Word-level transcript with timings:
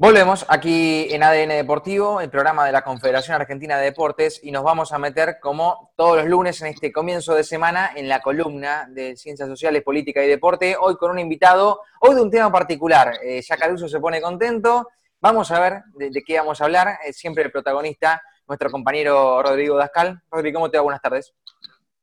Volvemos 0.00 0.46
aquí 0.48 1.12
en 1.12 1.24
ADN 1.24 1.48
Deportivo, 1.48 2.20
el 2.20 2.30
programa 2.30 2.64
de 2.64 2.70
la 2.70 2.82
Confederación 2.82 3.34
Argentina 3.34 3.76
de 3.78 3.86
Deportes, 3.86 4.38
y 4.44 4.52
nos 4.52 4.62
vamos 4.62 4.92
a 4.92 4.98
meter, 5.00 5.38
como 5.40 5.90
todos 5.96 6.18
los 6.18 6.26
lunes 6.26 6.60
en 6.60 6.68
este 6.68 6.92
comienzo 6.92 7.34
de 7.34 7.42
semana, 7.42 7.90
en 7.96 8.08
la 8.08 8.20
columna 8.20 8.86
de 8.88 9.16
Ciencias 9.16 9.48
Sociales, 9.48 9.82
Política 9.82 10.22
y 10.22 10.28
Deporte, 10.28 10.76
hoy 10.80 10.94
con 10.94 11.10
un 11.10 11.18
invitado, 11.18 11.80
hoy 12.00 12.14
de 12.14 12.22
un 12.22 12.30
tema 12.30 12.52
particular. 12.52 13.14
Eh, 13.24 13.42
ya 13.42 13.56
Caruso 13.56 13.88
se 13.88 13.98
pone 13.98 14.22
contento, 14.22 14.86
vamos 15.20 15.50
a 15.50 15.58
ver 15.58 15.82
de, 15.96 16.22
qué 16.22 16.38
vamos 16.38 16.60
a 16.60 16.66
hablar, 16.66 17.00
eh, 17.04 17.12
siempre 17.12 17.42
el 17.42 17.50
protagonista, 17.50 18.22
nuestro 18.46 18.70
compañero 18.70 19.42
Rodrigo 19.42 19.76
Dascal. 19.76 20.22
Rodrigo, 20.30 20.60
¿cómo 20.60 20.70
te 20.70 20.78
va? 20.78 20.84
Buenas 20.84 21.02
tardes. 21.02 21.34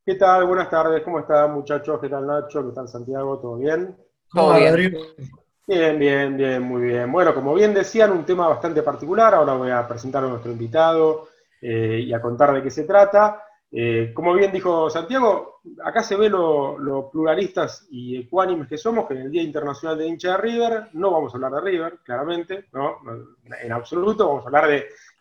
¿Qué 0.05 0.15
tal? 0.15 0.45
Buenas 0.45 0.69
tardes, 0.69 1.01
¿cómo 1.01 1.19
están 1.19 1.53
muchachos? 1.53 1.97
¿Qué 2.01 2.09
tal 2.09 2.27
Nacho? 2.27 2.67
¿Qué 2.67 2.75
tal 2.75 2.89
Santiago? 2.89 3.39
¿Todo 3.39 3.55
bien? 3.55 3.95
Todo 4.33 4.53
bien. 4.57 4.97
Bien, 5.67 5.97
bien, 5.97 6.37
bien, 6.37 6.61
muy 6.61 6.83
bien. 6.83 7.11
Bueno, 7.11 7.33
como 7.33 7.53
bien 7.55 7.73
decían, 7.73 8.11
un 8.11 8.23
tema 8.23 8.47
bastante 8.47 8.83
particular. 8.83 9.33
Ahora 9.33 9.53
voy 9.53 9.71
a 9.71 9.87
presentar 9.87 10.23
a 10.23 10.27
nuestro 10.27 10.51
invitado 10.51 11.27
eh, 11.59 12.01
y 12.05 12.13
a 12.13 12.21
contar 12.21 12.53
de 12.53 12.61
qué 12.61 12.69
se 12.69 12.83
trata. 12.83 13.41
Eh, 13.71 14.11
como 14.13 14.35
bien 14.35 14.51
dijo 14.51 14.89
Santiago, 14.91 15.61
acá 15.83 16.03
se 16.03 16.15
ve 16.17 16.29
lo, 16.29 17.09
pluralistas 17.11 17.87
y 17.89 18.15
ecuánimes 18.17 18.67
que 18.67 18.77
somos, 18.77 19.07
que 19.07 19.15
en 19.15 19.21
el 19.21 19.31
Día 19.31 19.41
Internacional 19.41 19.97
de 19.97 20.07
Hincha 20.07 20.33
de 20.33 20.37
River 20.37 20.89
no 20.93 21.09
vamos 21.11 21.33
a 21.33 21.37
hablar 21.37 21.53
de 21.53 21.61
River, 21.61 21.99
claramente, 22.03 22.65
¿no? 22.71 22.99
en 23.61 23.71
absoluto, 23.71 24.27
vamos 24.27 24.43
a 24.43 24.47
hablar 24.47 24.67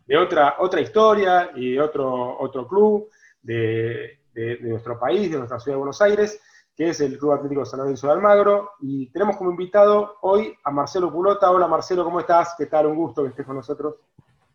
de, 0.07 0.16
otra, 0.19 0.57
otra 0.59 0.80
historia 0.83 1.51
y 1.55 1.73
de 1.73 1.80
otro, 1.80 2.38
otro 2.38 2.69
club 2.69 3.09
de, 3.43 4.21
de 4.35 4.59
nuestro 4.61 5.01
país, 5.01 5.33
de 5.33 5.38
nuestra 5.38 5.59
ciudad 5.59 5.77
de 5.77 5.80
Buenos 5.80 6.02
Aires 6.02 6.38
que 6.77 6.88
es 6.88 7.01
el 7.01 7.19
Club 7.19 7.33
Atlético 7.33 7.64
San 7.64 7.80
Lorenzo 7.80 8.09
de 8.09 8.12
Almagro, 8.14 8.73
y 8.80 9.09
tenemos 9.10 9.37
como 9.37 9.51
invitado 9.51 10.16
hoy 10.23 10.52
a 10.65 10.70
Marcelo 10.70 11.12
Pulota. 11.12 11.51
Hola 11.51 11.69
Marcelo, 11.69 12.05
¿cómo 12.05 12.20
estás? 12.20 12.55
¿Qué 12.59 12.66
tal? 12.66 12.87
Un 12.87 12.96
gusto 12.96 13.23
que 13.23 13.28
estés 13.28 13.46
con 13.46 13.56
nosotros. 13.56 13.95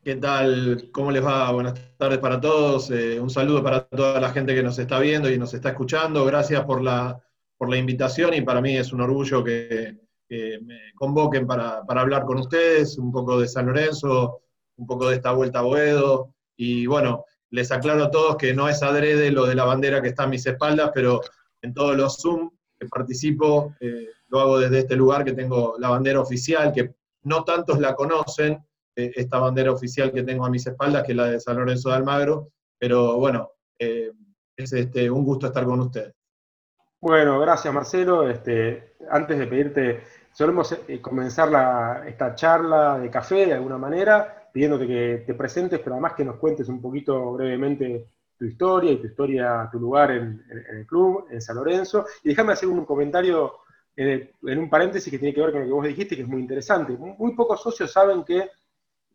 ¿Qué 0.03 0.15
tal? 0.15 0.89
¿Cómo 0.91 1.11
les 1.11 1.25
va? 1.25 1.51
Buenas 1.51 1.75
tardes 1.97 2.19
para 2.19 2.39
todos. 2.39 2.89
Eh, 2.91 3.19
un 3.19 3.29
saludo 3.29 3.63
para 3.63 3.85
toda 3.85 4.19
la 4.19 4.29
gente 4.31 4.53
que 4.53 4.63
nos 4.63 4.79
está 4.79 4.99
viendo 4.99 5.29
y 5.29 5.37
nos 5.37 5.53
está 5.53 5.69
escuchando. 5.69 6.25
Gracias 6.25 6.63
por 6.65 6.81
la, 6.81 7.21
por 7.57 7.69
la 7.69 7.77
invitación 7.77 8.33
y 8.33 8.41
para 8.41 8.61
mí 8.61 8.77
es 8.77 8.91
un 8.91 9.01
orgullo 9.01 9.43
que, 9.43 9.97
me 10.29 10.93
convoquen 10.93 11.47
para, 11.47 11.83
para, 11.85 12.01
hablar 12.01 12.23
con 12.25 12.37
ustedes, 12.37 12.99
un 12.99 13.11
poco 13.11 13.39
de 13.39 13.47
San 13.47 13.65
Lorenzo, 13.65 14.41
un 14.77 14.85
poco 14.85 15.09
de 15.09 15.15
esta 15.15 15.31
vuelta 15.31 15.59
a 15.59 15.63
Boedo. 15.63 16.35
Y 16.55 16.85
bueno, 16.85 17.25
les 17.49 17.71
aclaro 17.71 18.05
a 18.05 18.11
todos 18.11 18.35
que 18.35 18.53
no 18.53 18.69
es 18.69 18.83
adrede 18.83 19.31
lo 19.31 19.45
de 19.45 19.55
la 19.55 19.65
bandera 19.65 20.01
que 20.01 20.09
está 20.09 20.23
a 20.23 20.27
mis 20.27 20.45
espaldas, 20.45 20.91
pero 20.93 21.21
en 21.61 21.73
todos 21.73 21.95
los 21.95 22.21
Zoom 22.21 22.49
que 22.79 22.87
participo, 22.87 23.75
eh, 23.79 24.07
lo 24.29 24.39
hago 24.39 24.59
desde 24.59 24.79
este 24.79 24.95
lugar 24.95 25.25
que 25.25 25.33
tengo 25.33 25.75
la 25.77 25.89
bandera 25.89 26.21
oficial, 26.21 26.71
que 26.71 26.95
no 27.23 27.43
tantos 27.43 27.79
la 27.79 27.93
conocen, 27.95 28.63
eh, 28.95 29.11
esta 29.15 29.39
bandera 29.39 29.71
oficial 29.71 30.11
que 30.13 30.23
tengo 30.23 30.45
a 30.45 30.49
mis 30.49 30.65
espaldas, 30.65 31.03
que 31.03 31.11
es 31.11 31.17
la 31.17 31.25
de 31.25 31.39
San 31.39 31.57
Lorenzo 31.57 31.89
de 31.89 31.95
Almagro, 31.95 32.51
pero 32.77 33.17
bueno, 33.17 33.51
eh, 33.77 34.11
es 34.55 34.73
este, 34.73 35.11
un 35.11 35.25
gusto 35.25 35.47
estar 35.47 35.65
con 35.65 35.81
ustedes. 35.81 36.13
Bueno, 37.01 37.39
gracias 37.39 37.73
Marcelo. 37.73 38.29
Este, 38.29 38.95
antes 39.09 39.37
de 39.37 39.47
pedirte, 39.47 40.03
solemos 40.31 40.75
comenzar 41.01 42.07
esta 42.07 42.35
charla 42.35 42.99
de 42.99 43.09
café 43.09 43.45
de 43.45 43.53
alguna 43.53 43.77
manera, 43.77 44.49
pidiéndote 44.53 44.87
que 44.87 45.23
te 45.25 45.33
presentes, 45.33 45.79
pero 45.79 45.93
además 45.93 46.13
que 46.13 46.25
nos 46.25 46.37
cuentes 46.37 46.67
un 46.67 46.81
poquito 46.81 47.33
brevemente 47.33 48.07
tu 48.39 48.45
historia 48.45 48.93
y 48.93 48.97
tu 49.01 49.07
historia, 49.07 49.67
tu 49.69 49.79
lugar 49.79 50.11
en, 50.11 50.41
el 50.71 50.87
club, 50.87 51.25
en 51.29 51.41
San 51.41 51.57
Lorenzo. 51.57 52.05
Y 52.23 52.29
déjame 52.29 52.53
hacer 52.53 52.69
un 52.69 52.85
comentario 52.85 53.57
en, 53.97 54.31
un 54.41 54.69
paréntesis 54.69 55.11
que 55.11 55.19
tiene 55.19 55.35
que 55.35 55.41
ver 55.41 55.51
con 55.51 55.59
lo 55.59 55.67
que 55.67 55.73
vos 55.73 55.85
dijiste, 55.85 56.15
que 56.15 56.21
es 56.21 56.27
muy 56.27 56.39
interesante. 56.39 56.93
Muy, 56.93 57.35
pocos 57.35 57.61
socios 57.61 57.91
saben 57.91 58.23
que 58.23 58.49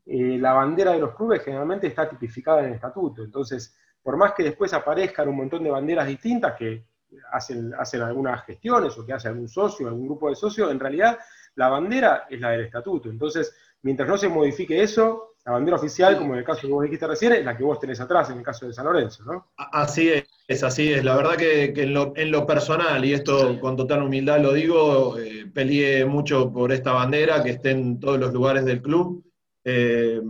eh, 0.04 0.38
la 0.38 0.52
bandera 0.52 0.92
de 0.92 0.98
los 0.98 1.16
clubes 1.16 1.42
generalmente 1.42 1.86
está 1.86 2.06
tipificada 2.06 2.60
en 2.60 2.66
el 2.66 2.74
estatuto. 2.74 3.24
Entonces, 3.24 3.74
por 4.02 4.18
más 4.18 4.34
que 4.34 4.42
después 4.42 4.74
aparezcan 4.74 5.28
un 5.28 5.36
montón 5.36 5.64
de 5.64 5.70
banderas 5.70 6.06
distintas 6.06 6.54
que 6.58 6.84
hacen, 7.32 7.72
hacen 7.78 8.02
algunas 8.02 8.44
gestiones 8.44 8.98
o 8.98 9.06
que 9.06 9.14
hace 9.14 9.28
algún 9.28 9.48
socio, 9.48 9.88
algún 9.88 10.04
grupo 10.04 10.28
de 10.28 10.36
socios, 10.36 10.70
en 10.70 10.78
realidad 10.78 11.18
la 11.54 11.68
bandera 11.68 12.26
es 12.28 12.38
la 12.38 12.50
del 12.50 12.66
estatuto. 12.66 13.08
Entonces, 13.08 13.56
mientras 13.80 14.06
no 14.06 14.18
se 14.18 14.28
modifique 14.28 14.82
eso, 14.82 15.33
la 15.44 15.52
bandera 15.52 15.76
oficial, 15.76 16.16
como 16.16 16.32
en 16.32 16.38
el 16.38 16.44
caso 16.44 16.62
que 16.62 16.72
vos 16.72 16.82
dijiste 16.82 17.06
recién, 17.06 17.32
es 17.32 17.44
la 17.44 17.54
que 17.54 17.64
vos 17.64 17.78
tenés 17.78 18.00
atrás, 18.00 18.30
en 18.30 18.38
el 18.38 18.42
caso 18.42 18.66
de 18.66 18.72
San 18.72 18.86
Lorenzo, 18.86 19.24
¿no? 19.24 19.48
Así 19.56 20.10
es, 20.48 20.62
así 20.62 20.90
es. 20.90 21.04
La 21.04 21.16
verdad 21.16 21.36
que, 21.36 21.74
en, 21.76 21.92
lo, 22.30 22.46
personal, 22.46 23.04
y 23.04 23.12
esto 23.12 23.60
con 23.60 23.76
total 23.76 24.02
humildad 24.02 24.40
lo 24.40 24.54
digo, 24.54 25.18
eh, 25.18 25.46
peleé 25.52 26.06
mucho 26.06 26.50
por 26.50 26.72
esta 26.72 26.92
bandera, 26.92 27.42
que 27.42 27.50
esté 27.50 27.72
en 27.72 28.00
todos 28.00 28.18
los 28.18 28.32
lugares 28.32 28.64
del 28.64 28.80
club. 28.80 29.22
Eh, 29.64 30.20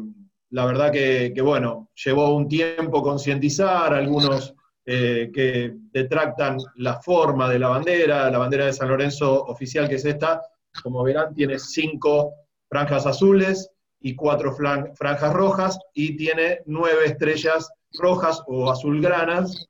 la 0.51 0.67
verdad 0.67 0.91
que, 0.91 1.33
bueno, 1.43 1.91
llevó 2.05 2.35
un 2.35 2.49
tiempo 2.49 3.01
concientizar, 3.01 3.95
algunos 3.95 4.53
eh, 4.85 5.31
que 5.33 5.75
detractan 5.93 6.59
la 6.77 7.01
forma 7.01 7.49
de 7.49 7.61
la 7.61 7.69
bandera, 7.69 8.31
la 8.31 8.39
bandera 8.39 8.67
de 8.67 8.73
San 8.73 8.89
Lorenzo 8.89 9.45
oficial 9.45 9.89
que 9.89 9.95
es 9.95 10.05
esta, 10.05 10.43
como 10.83 11.05
verán, 11.05 11.35
tiene 11.35 11.59
cinco 11.61 12.33
franjas 12.69 13.07
azules, 13.07 13.71
y 14.05 14.15
cuatro 14.15 14.55
franjas 14.55 15.33
rojas 15.33 15.79
y 15.95 16.15
tiene 16.15 16.61
nueve 16.67 17.07
estrellas 17.07 17.71
rojas 17.95 18.43
o 18.47 18.71
azulgranas 18.71 19.67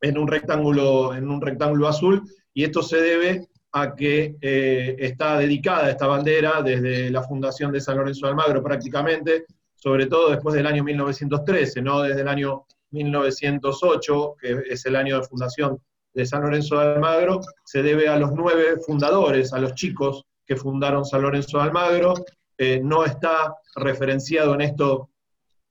en 0.00 0.18
un 0.18 0.26
rectángulo, 0.26 1.14
en 1.14 1.30
un 1.30 1.40
rectángulo 1.40 1.86
azul, 1.86 2.28
y 2.52 2.64
esto 2.64 2.82
se 2.82 3.00
debe 3.00 3.48
a 3.70 3.94
que 3.94 4.34
eh, 4.40 4.96
está 4.98 5.38
dedicada 5.38 5.88
esta 5.88 6.08
bandera 6.08 6.62
desde 6.62 7.10
la 7.10 7.22
fundación 7.22 7.70
de 7.70 7.80
San 7.80 7.96
Lorenzo 7.96 8.26
de 8.26 8.30
Almagro 8.30 8.60
prácticamente, 8.60 9.44
sobre 9.76 10.06
todo 10.06 10.30
después 10.30 10.56
del 10.56 10.66
año 10.66 10.82
1913, 10.82 11.80
no 11.80 12.02
desde 12.02 12.22
el 12.22 12.28
año 12.28 12.64
1908, 12.90 14.34
que 14.40 14.62
es 14.68 14.84
el 14.84 14.96
año 14.96 15.20
de 15.20 15.28
fundación 15.28 15.78
de 16.12 16.26
San 16.26 16.42
Lorenzo 16.42 16.76
de 16.76 16.94
Almagro, 16.94 17.40
se 17.64 17.84
debe 17.84 18.08
a 18.08 18.18
los 18.18 18.32
nueve 18.32 18.78
fundadores, 18.84 19.52
a 19.52 19.60
los 19.60 19.74
chicos 19.74 20.24
que 20.44 20.56
fundaron 20.56 21.04
San 21.04 21.22
Lorenzo 21.22 21.58
de 21.58 21.64
Almagro, 21.64 22.14
eh, 22.62 22.78
no 22.78 23.06
está 23.06 23.56
referenciado 23.74 24.52
en 24.52 24.60
esto, 24.60 25.08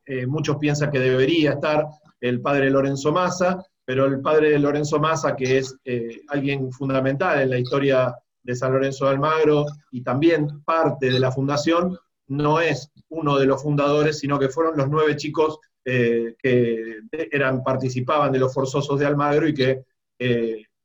eh, 0.07 0.25
muchos 0.25 0.57
piensan 0.57 0.89
que 0.89 0.97
debería 0.97 1.51
estar 1.51 1.85
el 2.19 2.41
padre 2.41 2.71
Lorenzo 2.71 3.11
Massa, 3.11 3.63
pero 3.85 4.07
el 4.07 4.21
padre 4.21 4.57
Lorenzo 4.57 4.99
Massa, 4.99 5.35
que 5.35 5.59
es 5.59 5.77
eh, 5.85 6.21
alguien 6.29 6.71
fundamental 6.71 7.41
en 7.41 7.51
la 7.51 7.59
historia 7.59 8.15
de 8.41 8.55
San 8.55 8.73
Lorenzo 8.73 9.05
de 9.05 9.11
Almagro 9.11 9.67
y 9.91 10.01
también 10.01 10.63
parte 10.65 11.11
de 11.11 11.19
la 11.19 11.31
fundación, 11.31 11.95
no 12.25 12.59
es 12.59 12.91
uno 13.09 13.37
de 13.37 13.45
los 13.45 13.61
fundadores, 13.61 14.17
sino 14.17 14.39
que 14.39 14.49
fueron 14.49 14.75
los 14.75 14.89
nueve 14.89 15.15
chicos 15.15 15.59
que 15.83 16.35
eran, 17.11 17.63
participaban 17.63 18.31
de 18.31 18.39
los 18.39 18.51
forzosos 18.51 18.99
de 18.99 19.05
Almagro 19.05 19.47
y 19.47 19.53
que, 19.53 19.83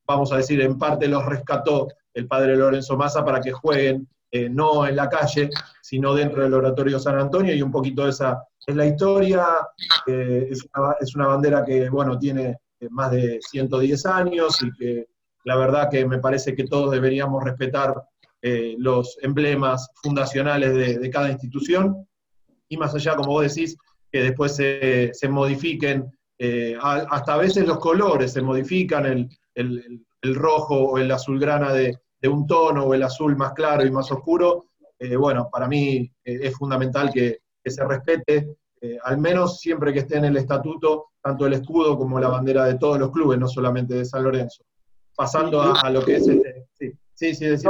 vamos 0.06 0.32
a 0.32 0.36
decir, 0.36 0.60
en 0.60 0.78
parte 0.78 1.08
los 1.08 1.24
rescató 1.24 1.88
el 2.12 2.26
padre 2.26 2.56
Lorenzo 2.56 2.96
Massa 2.96 3.24
para 3.24 3.40
que 3.40 3.52
jueguen 3.52 4.06
eh, 4.34 4.48
no 4.50 4.84
en 4.84 4.96
la 4.96 5.08
calle, 5.08 5.48
sino 5.80 6.12
dentro 6.12 6.42
del 6.42 6.54
Oratorio 6.54 6.98
San 6.98 7.16
Antonio, 7.16 7.54
y 7.54 7.62
un 7.62 7.70
poquito 7.70 8.08
esa 8.08 8.42
es 8.66 8.74
la 8.74 8.84
historia. 8.84 9.46
Eh, 10.08 10.48
es, 10.50 11.14
una, 11.14 11.28
bandera 11.28 11.64
que, 11.64 11.88
bueno, 11.88 12.18
tiene 12.18 12.58
eh, 12.80 12.88
más 12.90 13.12
de 13.12 13.38
110 13.40 14.06
años 14.06 14.60
y 14.60 14.72
que 14.76 15.06
la 15.44 15.54
verdad 15.54 15.88
que 15.88 16.04
me 16.04 16.18
parece 16.18 16.52
que 16.56 16.64
todos 16.64 16.90
deberíamos 16.90 17.44
respetar 17.44 17.94
los 18.76 19.16
emblemas 19.22 19.88
fundacionales 20.02 21.00
de, 21.00 21.10
cada 21.10 21.30
institución, 21.30 22.06
y 22.68 22.76
más 22.76 22.94
allá, 22.94 23.16
como 23.16 23.28
vos 23.28 23.54
decís, 23.54 23.74
que 24.12 24.22
después 24.22 24.54
se, 24.56 25.28
modifiquen, 25.30 26.12
hasta 26.82 27.34
a 27.34 27.38
veces 27.38 27.66
los 27.66 27.78
colores 27.78 28.34
se 28.34 28.42
modifican, 28.42 29.06
el, 29.06 30.04
el 30.20 30.34
rojo 30.34 30.74
o 30.76 30.98
el 30.98 31.10
azulgrana 31.10 31.72
de, 31.72 31.98
de 32.24 32.30
un 32.30 32.46
tono 32.46 32.84
o 32.84 32.94
el 32.94 33.02
azul 33.02 33.36
más 33.36 33.52
claro 33.52 33.84
y 33.84 33.90
más 33.90 34.10
oscuro, 34.10 34.64
eh, 34.98 35.14
bueno, 35.14 35.50
para 35.52 35.68
mí 35.68 36.10
eh, 36.24 36.38
es 36.42 36.56
fundamental 36.56 37.12
que, 37.12 37.40
se 37.66 37.84
respete, 37.84 38.56
eh, 38.80 38.96
al 39.02 39.18
menos 39.18 39.58
siempre 39.58 39.92
que 39.92 39.98
esté 39.98 40.16
en 40.16 40.24
el 40.24 40.38
estatuto, 40.38 41.10
tanto 41.20 41.46
el 41.46 41.52
escudo 41.52 41.98
como 41.98 42.18
la 42.18 42.28
bandera 42.28 42.64
de 42.64 42.78
todos 42.78 42.98
los 42.98 43.10
clubes, 43.10 43.38
no 43.38 43.46
solamente 43.46 43.92
de 43.92 44.06
San 44.06 44.24
Lorenzo. 44.24 44.64
Pasando 45.14 45.60
a, 45.60 45.90
lo 45.90 46.02
que 46.02 46.16
es 46.16 46.26
este. 46.26 46.66
Sí, 46.72 47.34
sí, 47.34 47.58
sí 47.58 47.68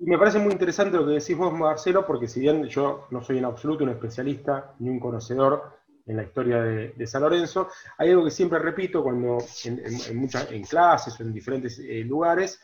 me 0.00 0.16
parece 0.16 0.38
muy 0.38 0.52
interesante 0.52 0.96
lo 0.96 1.04
que 1.04 1.12
decís 1.12 1.36
vos, 1.36 1.52
Marcelo, 1.52 2.06
porque 2.06 2.26
si 2.26 2.40
bien 2.40 2.64
yo 2.68 3.06
no 3.10 3.22
soy 3.22 3.36
en 3.36 3.44
absoluto 3.44 3.84
un 3.84 3.90
especialista 3.90 4.74
ni 4.78 4.88
un 4.88 4.98
conocedor 4.98 5.74
en 6.06 6.16
la 6.16 6.22
historia 6.22 6.62
de, 6.62 7.06
San 7.06 7.20
Lorenzo, 7.20 7.68
hay 7.98 8.08
algo 8.08 8.24
que 8.24 8.30
siempre 8.30 8.58
repito 8.60 9.02
cuando 9.02 9.44
en, 9.64 10.16
muchas, 10.16 10.50
en 10.50 10.64
clases 10.64 11.20
o 11.20 11.22
en 11.22 11.34
diferentes 11.34 11.78
lugares, 12.06 12.58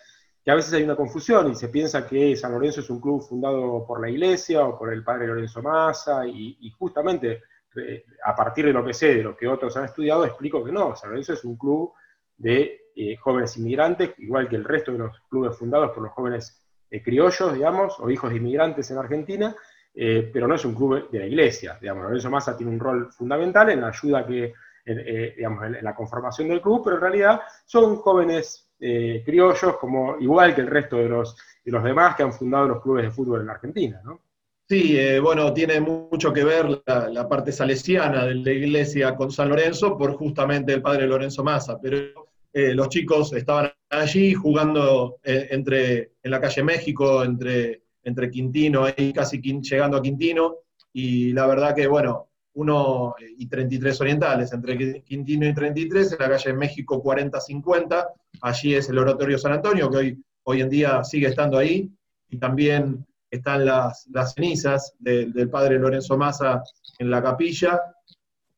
que 0.46 0.52
a 0.52 0.54
veces 0.54 0.75
hay 0.75 0.84
una 0.84 0.94
confusión 0.94 1.50
y 1.50 1.56
se 1.56 1.70
piensa 1.70 2.06
que 2.06 2.37
San 2.37 2.52
Lorenzo 2.52 2.81
es 2.81 2.88
un 2.88 3.00
club 3.00 3.20
fundado 3.20 3.84
por 3.84 4.00
la 4.00 4.08
iglesia 4.08 4.64
o 4.64 4.78
por 4.78 4.93
el 4.93 5.02
padre 5.02 5.26
Lorenzo 5.26 5.60
Massa, 5.60 6.25
y, 6.25 6.70
justamente 6.78 7.43
eh, 7.75 8.04
a 8.25 8.32
partir 8.37 8.66
de 8.66 8.72
lo 8.72 8.84
que 8.84 8.94
sé, 8.94 9.16
de 9.16 9.25
lo 9.25 9.37
que 9.37 9.48
otros 9.48 9.76
han 9.76 9.87
estudiado, 9.87 10.25
explico 10.25 10.64
que 10.64 10.70
no, 10.70 10.94
San 10.94 11.10
Lorenzo 11.10 11.32
es 11.32 11.43
un 11.43 11.56
club 11.56 11.93
de 12.37 12.93
eh, 12.94 13.16
jóvenes 13.16 13.56
inmigrantes, 13.56 14.14
igual 14.19 14.48
que 14.48 14.54
el 14.54 14.62
resto 14.62 14.93
de 14.93 14.98
los 14.98 15.19
clubes 15.28 15.58
fundados 15.58 15.90
por 15.90 16.04
los 16.04 16.12
jóvenes 16.12 16.62
eh, 16.93 17.02
criollos, 17.02 17.52
digamos, 17.52 17.98
o 17.98 18.08
hijos 18.08 18.31
de 18.31 18.37
inmigrantes 18.37 18.88
en 18.93 18.98
Argentina, 18.98 19.52
pero 19.93 20.46
no 20.46 20.54
es 20.54 20.64
un 20.64 20.76
club 20.76 21.10
de 21.10 21.19
la 21.19 21.26
iglesia. 21.26 21.76
Digamos, 21.81 22.04
Lorenzo 22.04 22.31
Massa 22.31 22.56
tiene 22.56 22.70
un 22.70 22.78
rol 22.78 23.10
fundamental 23.10 23.70
en 23.70 23.81
la 23.81 23.88
ayuda 23.88 24.26
que, 24.26 24.52
digamos, 24.84 25.64
en 25.64 25.82
la 25.82 25.94
conformación 25.94 26.48
del 26.48 26.60
club, 26.60 26.82
pero 26.84 26.96
en 26.96 27.02
realidad 27.02 27.40
son 27.64 27.96
jóvenes 27.96 28.66
eh, 28.78 29.23
criollos, 29.25 29.76
como, 29.78 30.17
igual 30.20 30.55
que 30.55 30.61
el 30.61 30.67
resto 30.67 30.96
de 30.96 31.08
los, 31.08 31.37
de 31.64 31.73
los 31.73 31.82
demás 31.82 32.17
que 32.17 32.23
han 32.23 32.32
fundado 32.32 32.69
los 32.69 32.82
clubes 32.82 33.05
de 33.05 33.11
fútbol 33.11 33.43
en 33.43 33.50
Argentina, 33.50 34.00
¿no? 34.05 34.20
Sí, 34.69 34.99
bueno, 35.23 35.52
tiene 35.52 35.81
mucho 35.81 36.32
que 36.32 36.43
ver 36.43 36.82
la, 36.84 37.28
parte 37.28 37.52
salesiana 37.52 38.25
de 38.25 38.34
la 38.34 38.50
iglesia 38.50 39.14
con 39.14 39.31
San 39.31 39.49
Lorenzo 39.49 39.96
por 39.96 40.14
justamente 40.14 40.73
el 40.73 40.82
padre 40.82 41.06
Lorenzo 41.06 41.44
Massa, 41.44 41.78
pero 41.81 42.26
los 42.52 42.88
chicos 42.88 43.32
estaban 43.32 43.70
allí 43.90 44.34
jugando 44.34 45.19
entre, 45.22 46.14
en 46.20 46.31
la 46.32 46.40
calle 46.40 46.64
México, 46.64 47.22
entre 47.22 47.82
entre 48.06 48.31
Quintino, 48.31 48.84
ahí 48.84 49.12
casi 49.12 49.40
llegando 49.40 49.96
a 49.96 50.02
Quintino, 50.02 50.58
y 50.93 51.32
la 51.32 51.46
verdad 51.46 51.75
que, 51.75 51.88
bueno, 51.88 52.25
uno 52.56 53.14
y 53.37 53.47
33 53.47 54.00
orientales, 54.00 54.53
entre 54.53 55.03
Quintino 55.03 55.47
y 55.47 55.55
33, 55.55 56.12
en 56.12 56.19
la 56.19 56.29
calle 56.31 56.53
México 56.53 57.03
40-50, 57.03 58.06
allí 58.41 58.75
es 58.75 58.88
el 58.88 58.99
Oratorio 58.99 59.38
San 59.38 59.53
Antonio, 59.53 59.91
que 59.91 59.97
hoy, 59.97 60.25
hoy 60.44 60.61
en 60.62 60.70
día 60.70 61.05
sigue 61.05 61.29
estando 61.29 61.58
ahí, 61.58 61.91
y 62.29 62.38
también 62.38 63.06
están 63.31 63.64
las, 63.64 64.06
las 64.11 64.32
cenizas 64.35 64.94
del 64.99 65.50
padre 65.50 65.79
Lorenzo 65.79 66.17
Massa 66.17 66.62
en 66.99 67.11
la 67.11 67.23
capilla, 67.23 67.81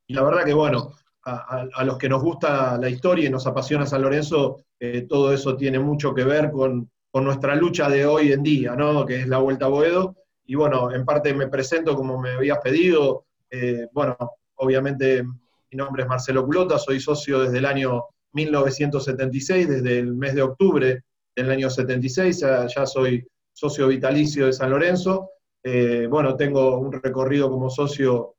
y 0.06 0.15
la 0.15 0.23
verdad 0.23 0.45
que, 0.45 0.55
bueno, 0.55 0.93
a, 1.25 1.85
los 1.85 1.99
que 1.99 2.09
nos 2.09 2.23
gusta 2.23 2.79
la 2.79 2.89
historia 2.89 3.27
y 3.27 3.31
nos 3.31 3.47
apasiona 3.47 3.85
San 3.85 4.03
Lorenzo, 4.03 4.65
eh, 4.79 5.06
todo 5.09 5.33
eso 5.33 5.56
tiene 5.56 5.79
mucho 5.79 6.15
que 6.15 6.25
ver 6.25 6.50
con, 6.50 6.91
con 7.11 7.25
nuestra 7.25 7.55
lucha 7.55 7.89
de 7.89 8.06
hoy 8.06 8.33
en 8.33 8.43
día, 8.43 8.75
¿no? 8.75 9.05
que 9.05 9.21
es 9.21 9.29
la 9.29 9.39
Vuelta 9.39 9.67
a 9.67 9.69
Boedo. 9.69 10.17
Y 10.47 10.55
bueno, 10.55 10.91
en 10.93 11.05
parte 11.05 11.35
me 11.35 11.49
presento 11.49 11.95
como 11.95 12.19
me 12.19 12.31
habías 12.31 12.59
pedido. 12.59 13.27
Eh, 13.50 13.87
bueno, 13.93 14.17
obviamente 14.56 15.23
mi 15.23 15.77
nombre 15.77 16.03
es 16.03 16.09
Marcelo 16.09 16.45
Culota, 16.45 16.79
soy 16.79 17.00
socio 17.00 17.41
desde 17.41 17.59
el 17.59 17.67
año 17.67 18.05
1976, 18.33 19.69
desde 19.69 19.99
el 19.99 20.15
mes 20.15 20.35
de 20.35 20.43
octubre 20.43 21.05
del 21.35 21.50
año 21.50 21.71
76, 21.71 22.41
ya, 22.41 22.87
soy 22.87 23.27
socio 23.53 23.89
vitalicio 23.89 24.47
de 24.47 24.53
San 24.53 24.71
Lorenzo. 24.71 25.31
Eh, 25.62 26.06
bueno, 26.09 26.37
tengo 26.37 26.79
un 26.79 26.93
recorrido 26.93 27.50
como 27.50 27.71
socio 27.71 28.35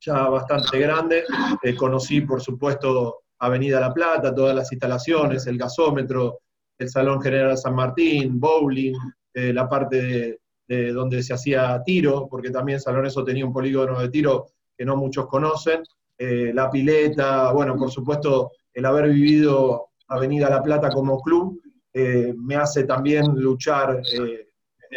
ya 0.00 0.28
bastante 0.28 0.78
grande. 0.78 1.24
Eh, 1.62 1.74
conocí, 1.74 2.20
por 2.22 2.40
supuesto, 2.40 3.22
Avenida 3.38 3.80
La 3.80 3.92
Plata, 3.92 4.34
todas 4.34 4.54
las 4.54 4.70
instalaciones, 4.72 5.46
el 5.46 5.58
gasómetro, 5.58 6.40
el 6.78 6.88
Salón 6.88 7.20
General 7.20 7.56
San 7.56 7.74
Martín, 7.74 8.38
bowling, 8.40 8.94
la 9.32 9.68
parte 9.68 10.00
de, 10.00 10.38
donde 10.66 11.22
se 11.22 11.34
hacía 11.34 11.82
tiro, 11.84 12.26
porque 12.28 12.50
también 12.50 12.80
San 12.80 12.94
Lorenzo 12.94 13.22
tenía 13.22 13.44
un 13.44 13.52
polígono 13.52 14.00
de 14.00 14.08
tiro 14.08 14.46
que 14.76 14.84
no 14.84 14.96
muchos 14.96 15.26
conocen, 15.26 15.82
eh, 16.16 16.52
la 16.54 16.70
pileta, 16.70 17.52
bueno, 17.52 17.76
por 17.76 17.90
supuesto, 17.90 18.52
el 18.72 18.84
haber 18.84 19.08
vivido 19.08 19.88
Avenida 20.08 20.48
La 20.48 20.62
Plata 20.62 20.90
como 20.90 21.20
club, 21.20 21.60
eh, 21.92 22.32
me 22.36 22.56
hace 22.56 22.84
también 22.84 23.26
luchar 23.34 24.00
desde 24.02 24.48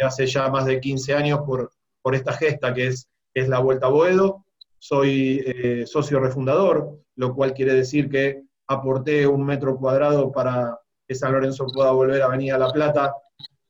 hace 0.02 0.26
ya 0.26 0.48
más 0.48 0.66
de 0.66 0.80
15 0.80 1.14
años 1.14 1.40
por, 1.44 1.70
por 2.02 2.14
esta 2.14 2.32
gesta 2.32 2.72
que 2.72 2.88
es, 2.88 3.08
es 3.34 3.48
la 3.48 3.58
Vuelta 3.60 3.86
a 3.86 3.90
Boedo. 3.90 4.44
Soy 4.80 5.84
socio 5.86 6.20
refundador, 6.20 7.00
lo 7.16 7.34
cual 7.34 7.52
quiere 7.52 7.74
decir 7.74 8.08
que 8.08 8.42
aporté 8.68 9.26
un 9.26 9.44
metro 9.44 9.76
cuadrado 9.76 10.30
para 10.30 10.78
que 11.06 11.16
San 11.16 11.32
Lorenzo 11.32 11.66
pueda 11.66 11.90
volver 11.90 12.22
a 12.22 12.26
Avenida 12.26 12.58
La 12.58 12.70
Plata, 12.70 13.12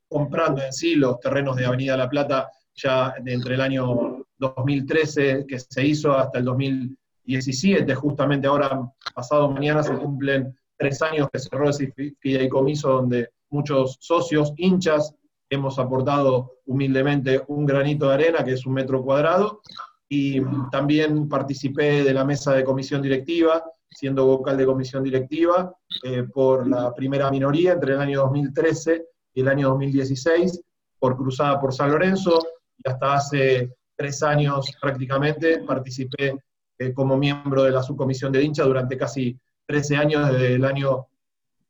comprando 0.09 0.61
en 0.63 0.73
sí 0.73 0.95
los 0.95 1.19
terrenos 1.19 1.55
de 1.55 1.65
Avenida 1.65 1.95
La 1.95 2.09
Plata 2.09 2.49
ya 2.75 3.13
entre 3.25 3.55
el 3.55 3.61
año 3.61 4.25
2013 4.37 5.45
que 5.47 5.59
se 5.59 5.85
hizo 5.85 6.13
hasta 6.13 6.39
el 6.39 6.45
2017, 6.45 7.93
justamente 7.95 8.47
ahora, 8.47 8.81
pasado 9.13 9.49
mañana, 9.49 9.83
se 9.83 9.93
cumplen 9.93 10.57
tres 10.77 11.01
años 11.01 11.29
que 11.31 11.39
cerró 11.39 11.69
ese 11.69 11.93
fideicomiso 12.19 12.89
donde 12.89 13.29
muchos 13.49 13.97
socios, 13.99 14.53
hinchas, 14.57 15.13
hemos 15.49 15.77
aportado 15.79 16.59
humildemente 16.65 17.41
un 17.47 17.65
granito 17.65 18.07
de 18.07 18.13
arena, 18.13 18.43
que 18.43 18.53
es 18.53 18.65
un 18.65 18.73
metro 18.73 19.03
cuadrado, 19.03 19.61
y 20.07 20.41
también 20.71 21.27
participé 21.27 22.03
de 22.03 22.13
la 22.13 22.23
mesa 22.23 22.53
de 22.53 22.63
comisión 22.63 23.01
directiva, 23.01 23.63
siendo 23.89 24.25
vocal 24.25 24.57
de 24.57 24.65
comisión 24.65 25.03
directiva, 25.03 25.75
eh, 26.03 26.23
por 26.23 26.67
la 26.67 26.93
primera 26.93 27.29
minoría 27.29 27.73
entre 27.73 27.93
el 27.93 27.99
año 27.99 28.21
2013 28.21 29.05
y 29.33 29.41
el 29.41 29.47
año 29.47 29.69
2016, 29.69 30.61
por 30.99 31.15
Cruzada 31.15 31.59
por 31.59 31.73
San 31.73 31.91
Lorenzo, 31.91 32.39
y 32.77 32.89
hasta 32.89 33.13
hace 33.13 33.75
tres 33.95 34.23
años 34.23 34.71
prácticamente 34.81 35.59
participé 35.59 36.37
eh, 36.77 36.93
como 36.93 37.17
miembro 37.17 37.63
de 37.63 37.71
la 37.71 37.83
subcomisión 37.83 38.31
de 38.31 38.43
hincha 38.43 38.63
durante 38.63 38.97
casi 38.97 39.37
13 39.67 39.97
años, 39.97 40.31
desde 40.31 40.55
el 40.55 40.65
año 40.65 41.07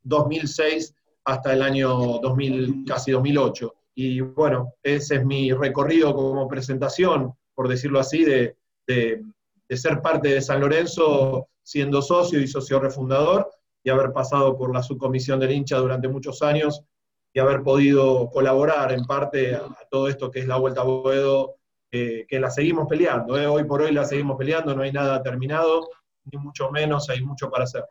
2006 0.04 0.94
hasta 1.26 1.54
el 1.54 1.62
año 1.62 2.20
2000, 2.20 2.86
casi 2.88 3.12
2008. 3.12 3.74
Y 3.96 4.22
bueno, 4.22 4.76
ese 4.82 5.16
es 5.16 5.26
mi 5.26 5.52
recorrido 5.52 6.14
como 6.14 6.48
presentación, 6.48 7.34
por 7.54 7.68
decirlo 7.68 8.00
así, 8.00 8.24
de, 8.24 8.56
de, 8.88 9.24
de 9.68 9.78
ser 9.78 10.02
parte 10.02 10.30
de 10.30 10.42
San 10.42 10.62
Lorenzo 10.62 11.50
siendo 11.64 12.02
socio 12.02 12.40
y 12.40 12.48
socio 12.48 12.80
refundador, 12.80 13.50
y 13.84 13.90
haber 13.90 14.12
pasado 14.12 14.58
por 14.58 14.74
la 14.74 14.84
subcomisión 14.84 15.40
del 15.40 15.52
hincha 15.52 15.78
durante 15.78 16.08
muchos 16.08 16.42
años 16.42 16.84
y 17.34 17.40
haber 17.40 17.62
podido 17.62 18.30
colaborar 18.30 18.92
en 18.92 19.06
parte 19.06 19.56
a, 19.56 19.68
todo 19.90 20.08
esto 20.08 20.32
que 20.32 20.40
es 20.40 20.48
la 20.48 20.58
Vuelta 20.58 20.82
a 20.82 20.86
Boedo, 20.86 21.56
que 21.92 22.40
la 22.40 22.50
seguimos 22.50 22.88
peleando. 22.88 23.38
¿eh? 23.38 23.48
Hoy 23.48 23.64
por 23.64 23.82
hoy 23.82 23.92
la 23.92 24.06
seguimos 24.06 24.38
peleando, 24.38 24.76
no 24.76 24.84
hay 24.84 24.92
nada 24.92 25.22
terminado, 25.24 25.90
ni 26.26 26.38
mucho 26.38 26.70
menos, 26.72 27.10
hay 27.10 27.22
mucho 27.22 27.50
para 27.50 27.64
hacer. 27.64 27.86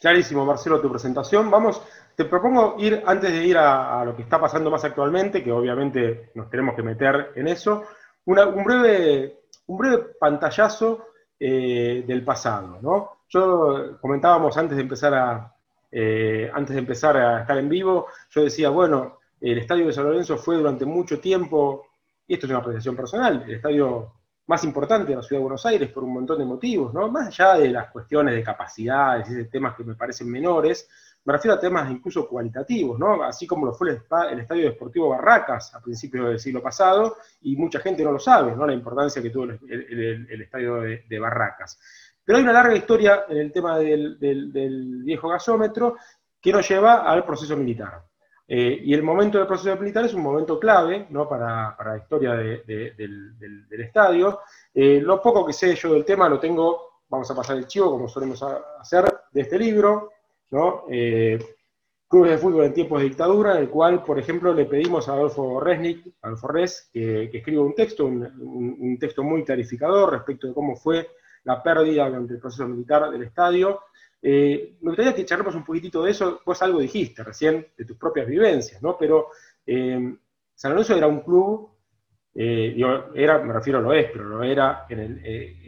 Clarísimo, 0.00 0.44
Marcelo, 0.44 0.80
tu 0.80 0.90
presentación. 0.90 1.50
Vamos, 1.50 1.82
te 2.14 2.24
propongo 2.24 2.76
ir, 2.78 3.02
antes 3.04 3.32
de 3.32 3.44
ir 3.44 3.58
a, 3.58 4.04
lo 4.04 4.14
que 4.14 4.22
está 4.22 4.40
pasando 4.40 4.70
más 4.70 4.84
actualmente, 4.84 5.42
que 5.42 5.52
obviamente 5.52 6.30
nos 6.34 6.48
tenemos 6.48 6.74
que 6.76 6.82
meter 6.82 7.32
en 7.34 7.48
eso, 7.48 7.84
un, 8.24 8.64
breve, 8.64 9.40
un 9.66 9.78
breve 9.78 9.98
pantallazo 10.18 11.06
eh, 11.38 12.04
del 12.06 12.24
pasado, 12.24 12.78
¿no? 12.80 13.22
Yo 13.28 13.98
comentábamos 14.00 14.56
antes 14.56 14.76
de 14.76 14.82
empezar 14.82 15.14
a, 15.14 15.54
eh, 15.90 16.50
antes 16.52 16.74
de 16.74 16.80
empezar 16.80 17.16
a 17.16 17.40
estar 17.40 17.56
en 17.58 17.68
vivo, 17.68 18.06
yo 18.30 18.44
decía, 18.44 18.70
bueno, 18.70 19.18
el 19.40 19.58
estadio 19.58 19.86
de 19.86 19.92
San 19.92 20.04
Lorenzo 20.04 20.36
fue 20.36 20.56
durante 20.56 20.84
mucho 20.84 21.20
tiempo, 21.20 21.86
y 22.26 22.34
esto 22.34 22.46
es 22.46 22.50
una 22.50 22.60
apreciación 22.60 22.96
personal, 22.96 23.44
el 23.46 23.54
estadio 23.54 24.12
más 24.48 24.64
importante 24.64 25.10
de 25.10 25.16
la 25.16 25.22
ciudad 25.22 25.40
de 25.40 25.44
Buenos 25.44 25.66
Aires 25.66 25.90
por 25.90 26.04
un 26.04 26.14
montón 26.14 26.38
de 26.38 26.44
motivos, 26.44 26.92
¿no? 26.94 27.08
Más 27.10 27.28
allá 27.28 27.58
de 27.58 27.68
las 27.68 27.90
cuestiones 27.90 28.34
de 28.34 28.42
capacidades 28.42 29.28
y 29.30 29.34
de 29.34 29.44
temas 29.44 29.76
que 29.76 29.84
me 29.84 29.94
parecen 29.94 30.30
menores, 30.30 30.88
me 31.24 31.34
refiero 31.34 31.56
a 31.56 31.60
temas 31.60 31.90
incluso 31.90 32.26
cualitativos, 32.26 32.98
¿no? 32.98 33.22
Así 33.22 33.46
como 33.46 33.66
lo 33.66 33.74
fue 33.74 33.90
el, 33.90 34.40
Estadio 34.40 34.64
Deportivo 34.64 35.10
Barracas 35.10 35.74
a 35.74 35.80
principios 35.82 36.28
del 36.28 36.38
siglo 36.38 36.62
pasado, 36.62 37.16
y 37.42 37.54
mucha 37.56 37.80
gente 37.80 38.02
no 38.02 38.12
lo 38.12 38.18
sabe, 38.18 38.56
¿no? 38.56 38.66
La 38.66 38.72
importancia 38.72 39.20
que 39.20 39.28
tuvo 39.28 39.44
el, 39.44 40.40
Estadio 40.40 40.80
de, 40.80 41.18
Barracas. 41.18 41.78
Pero 42.28 42.36
hay 42.36 42.44
una 42.44 42.52
larga 42.52 42.76
historia 42.76 43.24
en 43.26 43.38
el 43.38 43.50
tema 43.50 43.78
del, 43.78 44.18
viejo 45.02 45.30
gasómetro 45.30 45.96
que 46.38 46.52
nos 46.52 46.68
lleva 46.68 47.10
al 47.10 47.24
proceso 47.24 47.56
militar. 47.56 48.02
Eh, 48.46 48.82
y 48.84 48.92
el 48.92 49.02
momento 49.02 49.38
del 49.38 49.46
proceso 49.46 49.74
militar 49.80 50.04
es 50.04 50.12
un 50.12 50.20
momento 50.20 50.60
clave 50.60 51.06
¿no? 51.08 51.26
para, 51.26 51.74
la 51.82 51.96
historia 51.96 52.34
del, 52.34 53.66
estadio. 53.70 54.40
Eh, 54.74 55.00
lo 55.00 55.22
poco 55.22 55.46
que 55.46 55.54
sé 55.54 55.74
yo 55.74 55.94
del 55.94 56.04
tema 56.04 56.28
lo 56.28 56.38
tengo, 56.38 57.00
vamos 57.08 57.30
a 57.30 57.34
pasar 57.34 57.56
el 57.56 57.66
chivo 57.66 57.92
como 57.92 58.08
solemos 58.08 58.42
hacer, 58.42 59.06
de 59.32 59.40
este 59.40 59.58
libro, 59.58 60.10
¿no? 60.50 60.84
Eh, 60.90 61.38
clubes 62.06 62.32
de 62.32 62.38
fútbol 62.38 62.64
en 62.66 62.74
tiempos 62.74 63.00
de 63.00 63.08
dictadura, 63.08 63.52
en 63.52 63.62
el 63.62 63.70
cual, 63.70 64.02
por 64.02 64.18
ejemplo, 64.18 64.52
le 64.52 64.66
pedimos 64.66 65.08
a 65.08 65.14
Adolfo 65.14 65.60
Resnick, 65.60 66.06
Adolfo 66.20 66.48
Res, 66.48 66.90
que, 66.92 67.30
escriba 67.32 67.62
un 67.62 67.74
texto, 67.74 68.04
un, 68.04 68.98
texto 69.00 69.22
muy 69.22 69.44
clarificador 69.44 70.12
respecto 70.12 70.46
de 70.46 70.52
cómo 70.52 70.76
fue 70.76 71.08
la 71.44 71.62
pérdida 71.62 72.08
durante 72.08 72.34
el 72.34 72.40
proceso 72.40 72.66
militar 72.66 73.10
del 73.10 73.22
estadio. 73.22 73.82
Eh, 74.20 74.76
me 74.80 74.90
gustaría 74.90 75.14
que 75.14 75.24
charlemos 75.24 75.54
un 75.54 75.64
poquitito 75.64 76.02
de 76.02 76.10
eso, 76.10 76.40
vos 76.44 76.60
algo 76.62 76.80
dijiste 76.80 77.22
recién, 77.22 77.66
de 77.76 77.84
tus 77.84 77.96
propias 77.96 78.26
vivencias, 78.26 78.82
¿no? 78.82 78.96
Pero 78.98 79.28
eh, 79.64 80.16
San 80.54 80.72
Lorenzo 80.72 80.96
era 80.96 81.06
un 81.06 81.20
club, 81.20 81.70
yo 82.34 83.14
era, 83.14 83.38
me 83.38 83.52
refiero, 83.52 83.80
lo 83.80 83.92
es, 83.92 84.10
pero 84.12 84.24
lo 84.24 84.44
era 84.44 84.86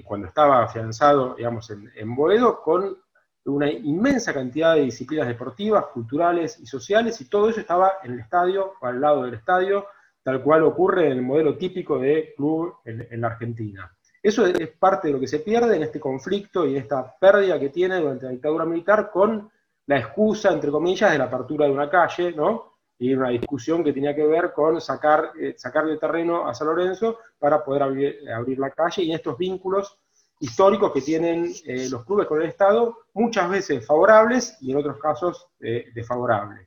cuando 0.04 0.28
estaba 0.28 0.62
afianzado, 0.62 1.34
digamos, 1.34 1.68
en, 1.70 1.90
en 1.96 2.14
Boedo, 2.14 2.62
con 2.62 2.96
una 3.44 3.70
inmensa 3.70 4.34
cantidad 4.34 4.74
de 4.74 4.82
disciplinas 4.82 5.26
deportivas, 5.26 5.86
culturales 5.86 6.58
y 6.60 6.66
sociales, 6.66 7.20
y 7.20 7.28
todo 7.28 7.48
eso 7.48 7.60
estaba 7.60 7.94
en 8.02 8.12
el 8.12 8.20
estadio 8.20 8.74
o 8.80 8.86
al 8.86 9.00
lado 9.00 9.24
del 9.24 9.34
estadio, 9.34 9.86
tal 10.22 10.42
cual 10.42 10.62
ocurre 10.62 11.06
en 11.06 11.12
el 11.12 11.22
modelo 11.22 11.56
típico 11.56 11.98
de 11.98 12.34
club 12.36 12.76
en, 12.84 13.20
la 13.20 13.28
Argentina. 13.28 13.90
Eso 14.22 14.46
es 14.46 14.68
parte 14.78 15.08
de 15.08 15.14
lo 15.14 15.20
que 15.20 15.26
se 15.26 15.38
pierde 15.38 15.76
en 15.76 15.82
este 15.82 15.98
conflicto 15.98 16.66
y 16.66 16.72
en 16.72 16.82
esta 16.82 17.16
pérdida 17.18 17.58
que 17.58 17.70
tiene 17.70 17.98
durante 17.98 18.26
la 18.26 18.32
dictadura 18.32 18.66
militar 18.66 19.10
con 19.10 19.50
la 19.86 19.98
excusa, 19.98 20.52
entre 20.52 20.70
comillas, 20.70 21.10
de 21.10 21.18
la 21.18 21.24
apertura 21.24 21.66
de 21.66 21.72
una 21.72 21.88
calle, 21.88 22.32
¿no? 22.32 22.70
y 22.98 23.14
una 23.14 23.30
discusión 23.30 23.82
que 23.82 23.94
tenía 23.94 24.14
que 24.14 24.26
ver 24.26 24.52
con 24.52 24.78
sacar, 24.78 25.32
eh, 25.40 25.56
terreno 25.98 26.46
a 26.46 26.54
San 26.54 26.66
Lorenzo 26.66 27.18
para 27.38 27.64
poder 27.64 27.82
abrir, 27.82 28.58
la 28.58 28.70
calle 28.70 29.04
y 29.04 29.14
estos 29.14 29.38
vínculos 29.38 29.96
históricos 30.38 30.92
que 30.92 31.00
tienen 31.00 31.50
eh, 31.64 31.88
los 31.90 32.04
clubes 32.04 32.26
con 32.26 32.42
el 32.42 32.48
Estado, 32.48 32.98
muchas 33.14 33.48
veces 33.48 33.86
favorables 33.86 34.58
y 34.60 34.72
en 34.72 34.78
otros 34.78 34.98
casos 34.98 35.48
desfavorables. 35.58 36.66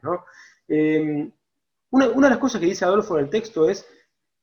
Em, 0.68 1.32
una, 1.92 2.08
una, 2.08 2.28
de 2.28 2.32
las 2.32 2.40
cosas 2.40 2.60
que 2.60 2.68
dice 2.68 2.86
Adolfo 2.86 3.18
en 3.20 3.26
el 3.26 3.30
texto 3.30 3.70
es 3.70 3.88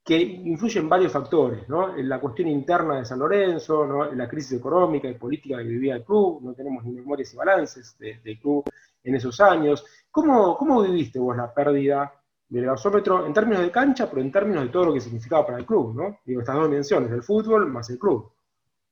que 0.04 0.16
influyen 0.19 0.88
varios 0.88 1.12
factores, 1.12 1.69
¿no? 1.69 1.97
En 1.97 2.09
la 2.09 2.19
cuestión 2.21 2.49
interna 2.49 2.99
de 2.99 3.04
San 3.04 3.19
Lorenzo, 3.19 3.87
¿no? 3.87 4.11
en 4.11 4.19
la 4.19 4.28
crisis 4.28 4.59
económica 4.59 5.09
y 5.09 5.14
política 5.14 5.59
que 5.59 5.64
vivía 5.64 5.97
el 5.97 6.04
club, 6.04 6.40
no 6.42 6.54
tenemos 6.54 6.85
ni 6.85 6.92
memorias 6.92 7.33
y 7.35 7.37
balances 7.37 7.97
del 7.99 8.38
club 8.40 8.64
en 9.04 9.14
esos 9.14 9.40
años. 9.40 9.85
¿Cómo, 10.11 10.57
¿Cómo 10.57 10.83
viviste 10.83 11.19
vos 11.19 11.37
la 11.37 11.52
pérdida 11.52 12.12
del 12.49 12.66
gasómetro 12.66 13.26
en 13.26 13.33
términos 13.33 13.62
de 13.62 13.71
cancha, 13.71 14.09
pero 14.09 14.23
en 14.23 14.33
términos 14.33 14.64
de 14.64 14.71
todo 14.71 14.87
lo 14.87 14.95
que 14.95 15.00
significaba 15.00 15.47
para 15.47 15.59
el 15.59 15.66
club, 15.66 15.95
¿no? 15.95 16.19
Digo, 16.25 16.40
estas 16.40 16.57
dos 16.57 16.69
dimensiones, 16.69 17.11
el 17.12 17.23
fútbol 17.23 17.69
más 17.69 17.88
el 17.90 17.99
club. 17.99 18.33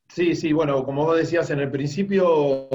Sí, 0.09 0.35
sí, 0.37 0.53
bueno, 0.53 0.85
como 0.85 1.05
vos 1.05 1.17
decías 1.17 1.51
en 1.51 1.61
el 1.61 1.71
principio, 1.71 2.69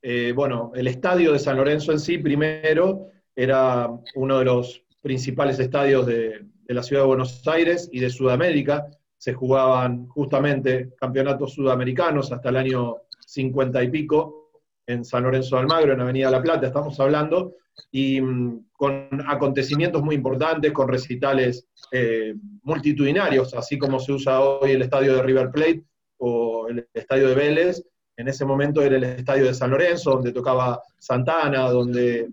eh, 0.00 0.32
bueno, 0.34 0.70
el 0.74 0.86
estadio 0.86 1.32
de 1.32 1.38
San 1.38 1.56
Lorenzo 1.56 1.92
en 1.92 1.98
sí, 1.98 2.18
primero, 2.18 3.08
era 3.34 3.90
uno 4.14 4.38
de 4.38 4.44
los 4.44 4.84
principales 5.02 5.58
estadios 5.58 6.06
de, 6.06 6.46
de 6.70 6.74
la 6.74 6.84
ciudad 6.84 7.02
de 7.02 7.08
Buenos 7.08 7.42
Aires 7.48 7.88
y 7.90 7.98
de 7.98 8.10
Sudamérica. 8.10 8.86
Se 9.18 9.34
jugaban 9.34 10.06
justamente 10.06 10.94
campeonatos 10.96 11.54
sudamericanos 11.54 12.30
hasta 12.30 12.48
el 12.50 12.56
año 12.58 12.98
50 13.26 13.82
y 13.82 13.90
pico 13.90 14.52
en 14.86 15.04
San 15.04 15.24
Lorenzo 15.24 15.56
de 15.56 15.62
Almagro, 15.62 15.94
en 15.94 16.00
Avenida 16.00 16.30
La 16.30 16.40
Plata, 16.40 16.68
estamos 16.68 17.00
hablando, 17.00 17.56
y 17.90 18.20
mm, 18.20 18.68
con 18.72 19.08
acontecimientos 19.26 20.00
muy 20.00 20.14
importantes, 20.14 20.70
con 20.70 20.86
recitales 20.86 21.66
eh, 21.90 22.36
multitudinarios, 22.62 23.52
así 23.54 23.76
como 23.76 23.98
se 23.98 24.12
usa 24.12 24.40
hoy 24.40 24.70
el 24.70 24.82
estadio 24.82 25.16
de 25.16 25.22
River 25.24 25.50
Plate 25.50 25.84
o 26.18 26.68
el 26.68 26.86
estadio 26.94 27.30
de 27.30 27.34
Vélez, 27.34 27.84
en 28.16 28.28
ese 28.28 28.44
momento 28.44 28.80
era 28.80 28.94
el 28.94 29.02
estadio 29.02 29.46
de 29.46 29.54
San 29.54 29.70
Lorenzo, 29.72 30.12
donde 30.12 30.30
tocaba 30.30 30.80
Santana, 31.00 31.68
donde 31.68 32.30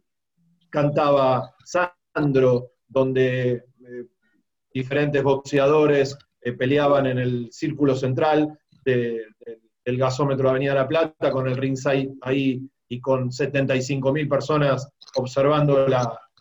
cantaba 0.69 1.55
Sandro, 1.65 2.73
donde 2.87 3.66
diferentes 4.77 5.23
boxeadores 5.23 6.17
eh, 6.41 6.53
peleaban 6.53 7.07
en 7.07 7.17
el 7.17 7.49
círculo 7.51 7.95
central 7.95 8.57
del 8.85 9.97
gasómetro 9.97 10.45
de 10.45 10.49
Avenida 10.51 10.75
La 10.75 10.87
Plata, 10.87 11.31
con 11.31 11.47
el 11.47 11.57
ringside 11.57 12.13
ahí 12.21 12.61
y 12.87 13.01
con 13.01 13.31
75 13.31 14.13
mil 14.13 14.29
personas 14.29 14.87
observando 15.15 15.85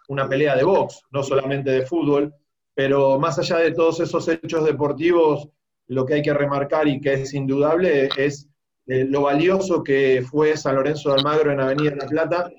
una 0.08 0.28
pelea 0.28 0.54
de 0.54 0.64
box, 0.64 1.02
no 1.10 1.22
solamente 1.22 1.70
de 1.70 1.86
fútbol, 1.86 2.32
pero 2.74 3.18
más 3.18 3.38
allá 3.38 3.58
de 3.58 3.72
todos 3.72 4.00
esos 4.00 4.28
hechos 4.28 4.64
deportivos, 4.64 5.48
lo 5.88 6.04
que 6.04 6.14
hay 6.14 6.22
que 6.22 6.34
remarcar 6.34 6.86
y 6.86 7.00
que 7.00 7.14
es 7.14 7.34
indudable 7.34 8.08
es 8.16 8.48
eh, 8.86 9.04
lo 9.04 9.22
valioso 9.22 9.82
que 9.82 10.24
fue 10.28 10.56
San 10.56 10.76
Lorenzo 10.76 11.08
de 11.10 11.16
Almagro 11.16 11.50
en 11.50 11.60
Avenida 11.60 11.96
La 11.96 12.06
Plata 12.06 12.50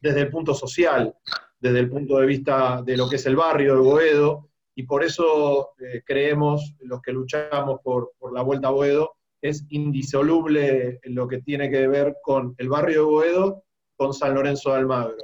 desde 0.00 0.20
el 0.20 0.30
punto 0.30 0.54
social, 0.54 1.14
desde 1.58 1.80
el 1.80 1.90
punto 1.90 2.18
de 2.18 2.26
vista 2.26 2.80
de 2.82 2.96
lo 2.96 3.08
que 3.08 3.16
es 3.16 3.26
el 3.26 3.36
barrio 3.36 3.74
de 3.74 3.80
Boedo, 3.80 4.50
y 4.74 4.84
por 4.84 5.04
eso 5.04 5.70
eh, 5.78 6.02
creemos, 6.04 6.74
los 6.80 7.00
que 7.00 7.12
luchamos 7.12 7.80
por, 7.82 8.12
la 8.32 8.42
Vuelta 8.42 8.68
a 8.68 8.72
Boedo, 8.72 9.14
es 9.40 9.64
indisoluble 9.68 11.00
lo 11.04 11.28
que 11.28 11.42
tiene 11.42 11.70
que 11.70 11.86
ver 11.86 12.16
con 12.22 12.54
el 12.58 12.68
barrio 12.68 13.00
de 13.00 13.10
Boedo, 13.10 13.64
con 13.96 14.14
San 14.14 14.34
Lorenzo 14.34 14.70
de 14.70 14.78
Almagro. 14.78 15.16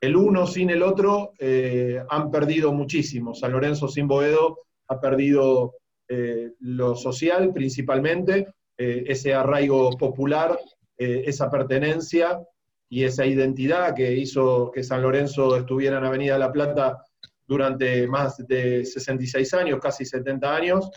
El 0.00 0.16
uno 0.16 0.46
sin 0.46 0.70
el 0.70 0.82
otro 0.82 1.32
eh, 1.38 2.02
han 2.08 2.30
perdido 2.30 2.72
muchísimo. 2.72 3.34
San 3.34 3.52
Lorenzo 3.52 3.86
sin 3.88 4.08
Boedo 4.08 4.58
ha 4.88 5.00
perdido 5.00 5.74
eh, 6.08 6.52
lo 6.60 6.96
social 6.96 7.52
principalmente, 7.52 8.48
ese 8.76 9.34
arraigo 9.34 9.90
popular, 9.98 10.58
esa 10.96 11.50
pertenencia 11.50 12.40
y 12.88 13.04
esa 13.04 13.26
identidad 13.26 13.94
que 13.94 14.14
hizo 14.14 14.70
que 14.70 14.82
San 14.82 15.02
Lorenzo 15.02 15.54
estuviera 15.54 15.98
en 15.98 16.04
Avenida 16.04 16.38
La 16.38 16.50
Plata 16.50 17.04
durante 17.50 18.06
más 18.06 18.36
de 18.46 18.84
66 18.84 19.54
años, 19.54 19.80
casi 19.80 20.04
70 20.04 20.54
años, 20.54 20.88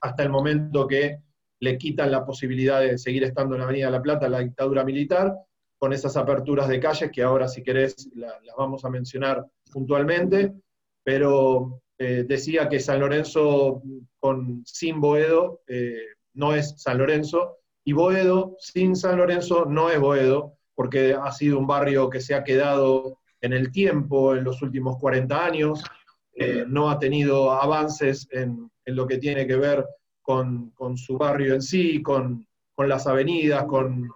hasta 0.00 0.22
el 0.22 0.30
momento 0.30 0.86
que 0.86 1.18
le 1.60 1.76
quitan 1.76 2.10
la 2.10 2.24
posibilidad 2.24 2.80
de 2.80 2.96
seguir 2.96 3.24
estando 3.24 3.54
en 3.54 3.58
la 3.58 3.66
Avenida 3.66 3.90
La 3.90 4.00
Plata, 4.00 4.26
la 4.26 4.38
dictadura 4.38 4.84
militar, 4.84 5.34
con 5.78 5.92
esas 5.92 6.16
aperturas 6.16 6.68
de 6.68 6.80
calles 6.80 7.10
que 7.12 7.22
ahora, 7.22 7.46
si 7.46 7.62
querés, 7.62 8.08
las 8.14 8.56
vamos 8.56 8.86
a 8.86 8.88
mencionar 8.88 9.44
puntualmente, 9.70 10.54
pero 11.04 11.82
eh, 11.98 12.24
decía 12.26 12.70
que 12.70 12.80
San 12.80 13.00
Lorenzo 13.00 13.82
con, 14.18 14.62
sin 14.64 14.98
Boedo 14.98 15.60
eh, 15.66 16.06
no 16.32 16.54
es 16.54 16.74
San 16.78 16.96
Lorenzo, 16.96 17.58
y 17.84 17.92
Boedo 17.92 18.56
sin 18.58 18.96
San 18.96 19.18
Lorenzo 19.18 19.66
no 19.66 19.90
es 19.90 20.00
Boedo, 20.00 20.54
porque 20.74 21.14
ha 21.14 21.30
sido 21.32 21.58
un 21.58 21.66
barrio 21.66 22.08
que 22.08 22.20
se 22.20 22.34
ha 22.34 22.44
quedado 22.44 23.18
en 23.46 23.52
el 23.52 23.72
tiempo, 23.72 24.34
en 24.34 24.44
los 24.44 24.60
últimos 24.62 24.98
40 24.98 25.44
años, 25.44 25.82
eh, 26.34 26.64
no 26.68 26.90
ha 26.90 26.98
tenido 26.98 27.50
avances 27.50 28.28
en, 28.30 28.70
lo 28.84 29.06
que 29.06 29.18
tiene 29.18 29.46
que 29.46 29.56
ver 29.56 29.84
con, 30.20 30.72
su 30.96 31.16
barrio 31.16 31.54
en 31.54 31.62
sí, 31.62 32.02
con, 32.02 32.46
las 32.76 33.06
avenidas, 33.06 33.64
con 33.64 34.10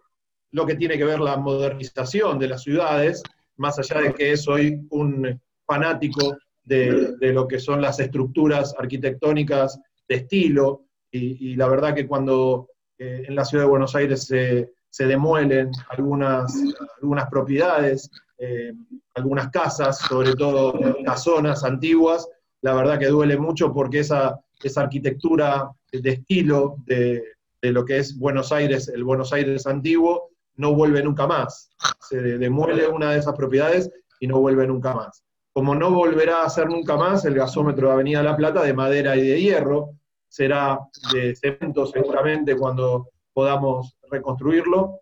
lo 0.52 0.66
que 0.66 0.74
tiene 0.74 0.98
que 0.98 1.04
ver 1.04 1.20
la 1.20 1.36
modernización 1.36 2.38
de 2.38 2.48
las 2.48 2.62
ciudades, 2.62 3.22
más 3.56 3.78
allá 3.78 4.02
de 4.02 4.14
que 4.14 4.32
es 4.32 4.46
hoy 4.46 4.80
un 4.90 5.40
fanático 5.64 6.36
de, 6.62 7.16
lo 7.20 7.48
que 7.48 7.58
son 7.58 7.80
las 7.80 8.00
estructuras 8.00 8.74
arquitectónicas 8.78 9.80
de 10.08 10.16
estilo, 10.16 10.84
y, 11.10 11.56
la 11.56 11.68
verdad 11.68 11.94
que 11.94 12.06
cuando 12.06 12.68
eh, 12.98 13.24
en 13.26 13.34
la 13.34 13.44
ciudad 13.44 13.64
de 13.64 13.70
Buenos 13.70 13.96
Aires 13.96 14.24
se, 14.24 14.72
se 14.90 15.06
demuelen 15.06 15.70
algunas, 15.88 16.54
algunas 17.00 17.28
propiedades, 17.28 18.10
eh, 18.40 18.72
algunas 19.14 19.50
casas, 19.50 19.98
sobre 19.98 20.34
todo 20.34 20.72
las 21.04 21.22
zonas 21.24 21.62
antiguas, 21.62 22.26
la 22.62 22.74
verdad 22.74 22.98
que 22.98 23.06
duele 23.06 23.36
mucho 23.36 23.72
porque 23.72 24.00
esa, 24.00 24.40
esa 24.62 24.82
arquitectura 24.82 25.70
de 25.92 26.10
estilo 26.10 26.76
de, 26.86 27.22
lo 27.62 27.84
que 27.84 27.98
es 27.98 28.18
Buenos 28.18 28.52
Aires, 28.52 28.88
el 28.88 29.04
Buenos 29.04 29.32
Aires 29.32 29.66
antiguo, 29.66 30.30
no 30.56 30.74
vuelve 30.74 31.02
nunca 31.02 31.26
más. 31.26 31.70
Se 32.00 32.20
demuele 32.20 32.86
una 32.86 33.12
de 33.12 33.18
esas 33.18 33.34
propiedades 33.34 33.90
y 34.18 34.26
no 34.26 34.40
vuelve 34.40 34.66
nunca 34.66 34.94
más. 34.94 35.22
Como 35.52 35.74
no 35.74 35.90
volverá 35.90 36.42
a 36.42 36.50
ser 36.50 36.68
nunca 36.68 36.96
más 36.96 37.24
el 37.24 37.34
gasómetro 37.34 37.88
de 37.88 37.94
Avenida 37.94 38.22
La 38.22 38.36
Plata 38.36 38.62
de 38.62 38.72
madera 38.72 39.16
y 39.16 39.26
de 39.26 39.40
hierro, 39.40 39.90
será 40.28 40.78
de 41.12 41.34
cemento 41.34 41.86
seguramente 41.86 42.56
cuando 42.56 43.08
podamos 43.32 43.96
reconstruirlo, 44.10 45.00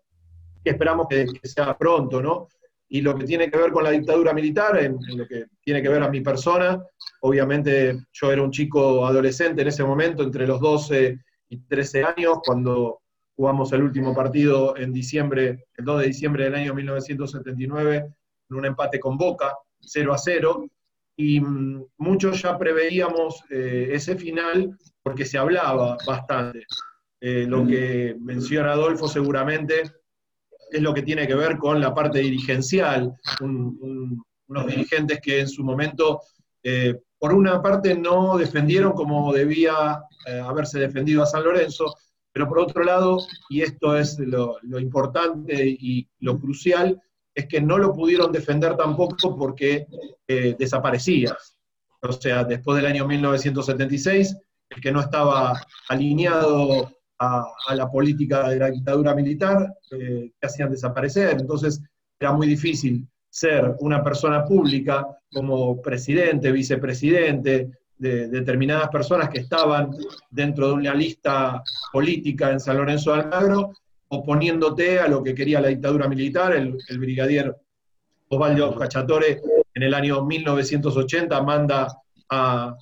que 0.63 0.71
esperamos 0.71 1.07
que, 1.07 1.27
sea 1.43 1.77
pronto, 1.77 2.21
¿no? 2.21 2.47
Y 2.89 3.01
lo 3.01 3.15
que 3.15 3.25
tiene 3.25 3.49
que 3.49 3.57
ver 3.57 3.71
con 3.71 3.83
la 3.83 3.91
dictadura 3.91 4.33
militar, 4.33 4.77
en, 4.77 4.97
lo 5.15 5.27
que 5.27 5.45
tiene 5.61 5.81
que 5.81 5.89
ver 5.89 6.01
a 6.01 6.09
mi 6.09 6.21
persona, 6.21 6.83
obviamente 7.21 7.97
yo 8.11 8.31
era 8.31 8.41
un 8.41 8.51
chico 8.51 9.05
adolescente 9.05 9.61
en 9.61 9.67
ese 9.67 9.83
momento, 9.83 10.23
entre 10.23 10.47
los 10.47 10.59
12 10.59 11.17
y 11.49 11.57
13 11.57 12.03
años, 12.03 12.39
cuando 12.43 13.01
jugamos 13.35 13.71
el 13.73 13.83
último 13.83 14.15
partido 14.15 14.75
en 14.75 14.91
diciembre, 14.91 15.65
el 15.77 15.85
2 15.85 16.01
de 16.01 16.07
diciembre 16.07 16.43
del 16.45 16.55
año 16.55 16.73
1979, 16.73 18.05
en 18.49 18.57
un 18.57 18.65
empate 18.65 18.99
con 18.99 19.17
Boca, 19.17 19.55
0 19.79 20.13
a 20.13 20.17
0, 20.17 20.65
y 21.15 21.39
mm, 21.39 21.85
muchos 21.97 22.41
ya 22.41 22.57
preveíamos 22.57 23.43
eh, 23.49 23.89
ese 23.91 24.15
final 24.15 24.77
porque 25.03 25.25
se 25.25 25.37
hablaba 25.37 25.97
bastante. 26.07 26.65
Eh, 27.21 27.45
lo 27.45 27.67
que 27.67 28.15
menciona 28.21 28.71
Adolfo 28.71 29.09
seguramente 29.09 29.83
es 30.71 30.81
lo 30.81 30.93
que 30.93 31.03
tiene 31.03 31.27
que 31.27 31.35
ver 31.35 31.57
con 31.57 31.79
la 31.79 31.93
parte 31.93 32.19
dirigencial, 32.19 33.13
unos 33.41 34.67
dirigentes 34.67 35.19
que 35.21 35.41
en 35.41 35.49
su 35.49 35.63
momento, 35.63 36.21
eh, 36.63 36.95
por 37.17 37.33
una 37.33 37.61
parte, 37.61 37.95
no 37.95 38.37
defendieron 38.37 38.93
como 38.93 39.33
debía 39.33 40.01
eh, 40.25 40.39
haberse 40.39 40.79
defendido 40.79 41.23
a 41.23 41.27
San 41.27 41.43
Lorenzo, 41.43 41.95
pero 42.31 42.47
por 42.47 42.59
otro 42.59 42.83
lado, 42.83 43.19
y 43.49 43.61
esto 43.61 43.97
es 43.97 44.17
lo, 44.19 44.57
importante 44.79 45.65
y 45.67 46.07
lo 46.19 46.39
crucial, 46.39 47.01
es 47.33 47.47
que 47.47 47.61
no 47.61 47.77
lo 47.77 47.93
pudieron 47.93 48.31
defender 48.31 48.75
tampoco 48.75 49.37
porque 49.37 49.87
desaparecía. 50.27 51.35
O 52.01 52.11
sea, 52.13 52.43
después 52.43 52.77
del 52.77 52.85
año 52.85 53.07
1976, 53.07 54.37
el 54.69 54.81
que 54.81 54.91
no 54.91 55.01
estaba 55.01 55.65
alineado 55.89 56.91
a, 57.19 57.75
la 57.75 57.89
política 57.89 58.49
de 58.49 58.59
la 58.59 58.71
dictadura 58.71 59.13
militar 59.13 59.73
eh, 59.91 60.31
que 60.39 60.47
hacían 60.47 60.71
desaparecer. 60.71 61.37
Entonces 61.39 61.81
era 62.19 62.31
muy 62.31 62.47
difícil 62.47 63.07
ser 63.29 63.75
una 63.79 64.03
persona 64.03 64.43
pública 64.45 65.05
como 65.31 65.81
presidente, 65.81 66.51
vicepresidente, 66.51 67.69
de, 67.99 68.29
determinadas 68.29 68.89
personas 68.89 69.29
que 69.29 69.39
estaban 69.39 69.91
dentro 70.31 70.69
de 70.69 70.73
una 70.73 70.93
lista 70.93 71.61
política 71.91 72.51
en 72.51 72.59
San 72.59 72.77
Lorenzo 72.77 73.13
de 73.13 73.21
Almagro, 73.21 73.73
oponiéndote 74.07 74.99
a 74.99 75.07
lo 75.07 75.21
que 75.21 75.35
quería 75.35 75.61
la 75.61 75.67
dictadura 75.67 76.07
militar, 76.07 76.53
el, 76.53 76.77
brigadier 76.97 77.55
Osvaldo 78.29 78.75
Cachatore 78.75 79.41
en 79.73 79.83
el 79.83 79.93
año 79.93 80.25
1980 80.25 81.41
manda 81.43 81.87
a, 82.29 82.75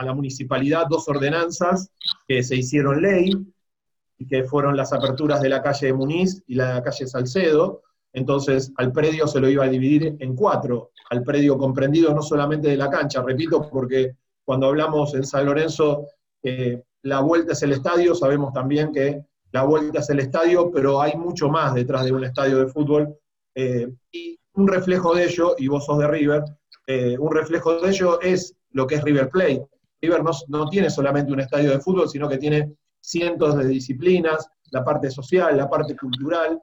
la 0.00 0.14
municipalidad 0.14 0.86
dos 0.88 1.08
ordenanzas 1.08 1.90
que 2.26 2.42
se 2.42 2.56
hicieron 2.56 3.02
ley, 3.02 3.32
que 4.26 4.44
fueron 4.44 4.76
las 4.76 4.92
aperturas 4.92 5.40
de 5.40 5.48
la 5.48 5.62
calle 5.62 5.92
Muniz 5.92 6.42
y 6.46 6.54
la 6.54 6.82
calle 6.82 7.06
Salcedo. 7.06 7.82
Entonces, 8.12 8.72
al 8.76 8.92
predio 8.92 9.26
se 9.26 9.40
lo 9.40 9.48
iba 9.48 9.64
a 9.64 9.68
dividir 9.68 10.16
en 10.18 10.34
cuatro, 10.34 10.90
al 11.10 11.22
predio 11.22 11.56
comprendido 11.56 12.14
no 12.14 12.22
solamente 12.22 12.68
de 12.68 12.76
la 12.76 12.90
cancha, 12.90 13.22
repito, 13.22 13.68
porque 13.70 14.16
cuando 14.44 14.66
hablamos 14.66 15.14
en 15.14 15.24
San 15.24 15.46
Lorenzo, 15.46 16.06
eh, 16.42 16.82
la 17.02 17.20
vuelta 17.20 17.52
es 17.52 17.62
el 17.62 17.72
estadio, 17.72 18.14
sabemos 18.14 18.52
también 18.52 18.92
que 18.92 19.24
la 19.52 19.62
vuelta 19.62 20.00
es 20.00 20.10
el 20.10 20.20
estadio, 20.20 20.70
pero 20.70 21.00
hay 21.00 21.16
mucho 21.16 21.48
más 21.48 21.74
detrás 21.74 22.04
de 22.04 22.12
un 22.12 22.24
estadio 22.24 22.58
de 22.58 22.66
fútbol. 22.66 23.16
Eh, 23.54 23.88
y 24.12 24.38
un 24.54 24.68
reflejo 24.68 25.14
de 25.14 25.24
ello, 25.24 25.54
y 25.58 25.68
vos 25.68 25.86
sos 25.86 25.98
de 25.98 26.08
River, 26.08 26.44
eh, 26.86 27.16
un 27.18 27.32
reflejo 27.32 27.80
de 27.80 27.90
ello 27.90 28.20
es 28.20 28.56
lo 28.72 28.86
que 28.86 28.96
es 28.96 29.02
River 29.02 29.28
Plate. 29.28 29.66
River 30.00 30.22
no, 30.48 30.68
tiene 30.68 30.90
solamente 30.90 31.32
un 31.32 31.40
estadio 31.40 31.70
de 31.70 31.80
fútbol, 31.80 32.08
sino 32.08 32.28
que 32.28 32.38
tiene 32.38 32.72
cientos 33.08 33.56
de 33.56 33.66
disciplinas, 33.66 34.48
la 34.70 34.84
parte 34.84 35.10
social, 35.10 35.56
la 35.56 35.68
parte 35.68 35.96
cultural, 35.96 36.60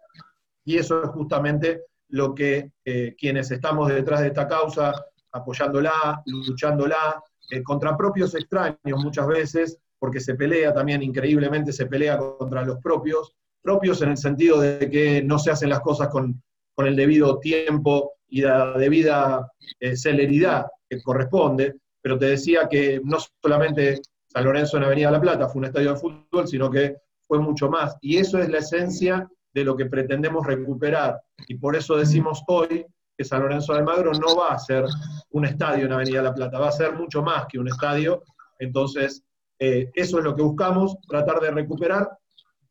y 0.63 0.77
eso 0.77 1.03
es 1.03 1.09
justamente 1.09 1.81
lo 2.09 2.35
que 2.35 2.71
eh, 2.85 3.15
quienes 3.17 3.49
estamos 3.49 3.89
detrás 3.89 4.21
de 4.21 4.27
esta 4.27 4.47
causa, 4.47 4.93
apoyándola, 5.31 6.21
luchándola, 6.25 7.21
eh, 7.49 7.63
contra 7.63 7.97
propios 7.97 8.35
extraños 8.35 9.03
muchas 9.03 9.27
veces, 9.27 9.79
porque 9.97 10.19
se 10.19 10.35
pelea 10.35 10.71
también 10.71 11.01
increíblemente, 11.01 11.73
se 11.73 11.87
pelea 11.87 12.17
contra 12.17 12.63
los 12.63 12.77
propios, 12.77 13.35
propios 13.61 14.01
en 14.03 14.09
el 14.09 14.17
sentido 14.17 14.59
de 14.61 14.89
que 14.89 15.23
no 15.23 15.39
se 15.39 15.49
hacen 15.49 15.69
las 15.69 15.79
cosas 15.79 16.09
con, 16.09 16.43
con 16.75 16.85
el 16.85 16.95
debido 16.95 17.39
tiempo 17.39 18.13
y 18.27 18.41
la 18.41 18.77
debida 18.77 19.51
eh, 19.79 19.95
celeridad 19.95 20.67
que 20.87 21.01
corresponde, 21.01 21.75
pero 22.01 22.19
te 22.19 22.27
decía 22.27 22.67
que 22.69 23.01
no 23.03 23.17
solamente 23.41 24.01
San 24.35 24.43
Lorenzo 24.43 24.75
en 24.75 24.83
Avenida 24.83 25.11
La 25.11 25.21
Plata 25.21 25.47
fue 25.47 25.59
un 25.59 25.65
estadio 25.67 25.93
de 25.93 25.97
fútbol, 25.97 26.45
sino 26.45 26.69
que 26.69 26.97
fue 27.25 27.39
mucho 27.39 27.69
más. 27.69 27.95
Y 28.01 28.17
eso 28.17 28.37
es 28.37 28.49
la 28.49 28.57
esencia 28.57 29.29
de 29.53 29.63
lo 29.63 29.77
que 29.77 29.85
pretendemos 29.85 30.45
recuperar. 30.45 31.21
Y 31.47 31.55
por 31.55 31.73
eso 31.73 31.95
decimos 31.95 32.43
hoy 32.47 32.85
que 33.17 33.23
San 33.23 33.43
Lorenzo 33.43 33.71
de 33.71 33.79
Almagro 33.79 34.11
no 34.11 34.35
va 34.35 34.49
a 34.49 34.59
ser 34.59 34.83
un 35.31 35.45
estadio 35.45 35.85
en 35.85 35.93
Avenida 35.93 36.21
La 36.21 36.33
Plata, 36.33 36.59
va 36.59 36.67
a 36.67 36.73
ser 36.73 36.95
mucho 36.95 37.23
más 37.23 37.45
que 37.47 37.59
un 37.59 37.69
estadio. 37.69 38.23
Entonces, 38.59 39.23
eh, 39.57 39.89
eso 39.93 40.17
es 40.17 40.25
lo 40.25 40.35
que 40.35 40.41
buscamos, 40.41 40.97
tratar 41.07 41.39
de 41.39 41.51
recuperar 41.51 42.09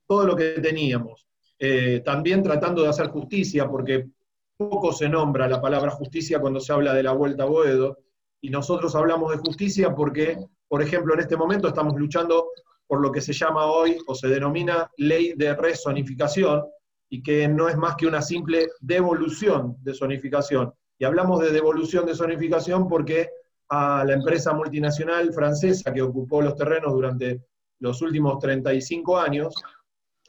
todo 0.07 0.27
lo 0.27 0.37
que 0.37 0.61
teníamos. 0.61 1.27
Eh, 1.59 2.03
también 2.05 2.43
tratando 2.43 2.83
de 2.83 2.91
hacer 2.91 3.07
justicia, 3.09 3.67
porque 3.67 4.11
poco 4.59 4.93
se 4.93 5.09
nombra 5.09 5.49
la 5.49 5.63
palabra 5.63 5.93
justicia 5.93 6.41
cuando 6.41 6.61
se 6.61 6.75
habla 6.75 6.93
de 6.93 7.05
la 7.05 7.13
vuelta 7.13 7.45
a 7.45 7.47
Boedo, 7.47 8.01
y 8.45 8.51
nosotros 8.51 8.95
hablamos 8.95 9.31
de 9.33 9.39
justicia 9.39 9.95
porque, 9.95 10.37
por 10.69 10.83
ejemplo, 10.83 11.15
en 11.15 11.21
este 11.21 11.35
momento 11.35 11.69
estamos 11.69 11.99
luchando 11.99 12.49
por 12.87 13.01
lo 13.01 13.11
que 13.11 13.23
se 13.23 13.33
llama 13.33 13.65
hoy 13.65 13.97
o 14.07 14.15
se 14.15 14.29
denomina 14.29 14.91
ley 14.99 15.33
de 15.35 15.55
rezonificación, 15.55 16.63
y 17.09 17.23
que 17.23 17.49
no 17.49 17.71
es 17.71 17.77
más 17.79 17.97
que 17.97 18.07
una 18.07 18.21
simple 18.21 18.69
devolución 18.81 19.79
de 19.81 19.95
zonificación. 19.95 20.75
Y 20.99 21.07
hablamos 21.07 21.41
de 21.41 21.53
devolución 21.53 22.05
de 22.05 22.15
zonificación 22.15 22.87
porque 22.87 23.31
a 23.71 24.05
la 24.05 24.13
empresa 24.13 24.53
multinacional 24.53 25.33
francesa 25.33 25.95
que 25.95 26.03
ocupó 26.03 26.43
los 26.43 26.55
terrenos 26.55 26.93
durante 26.93 27.47
los 27.79 28.03
últimos 28.03 28.39
35 28.41 29.19
años, 29.19 29.55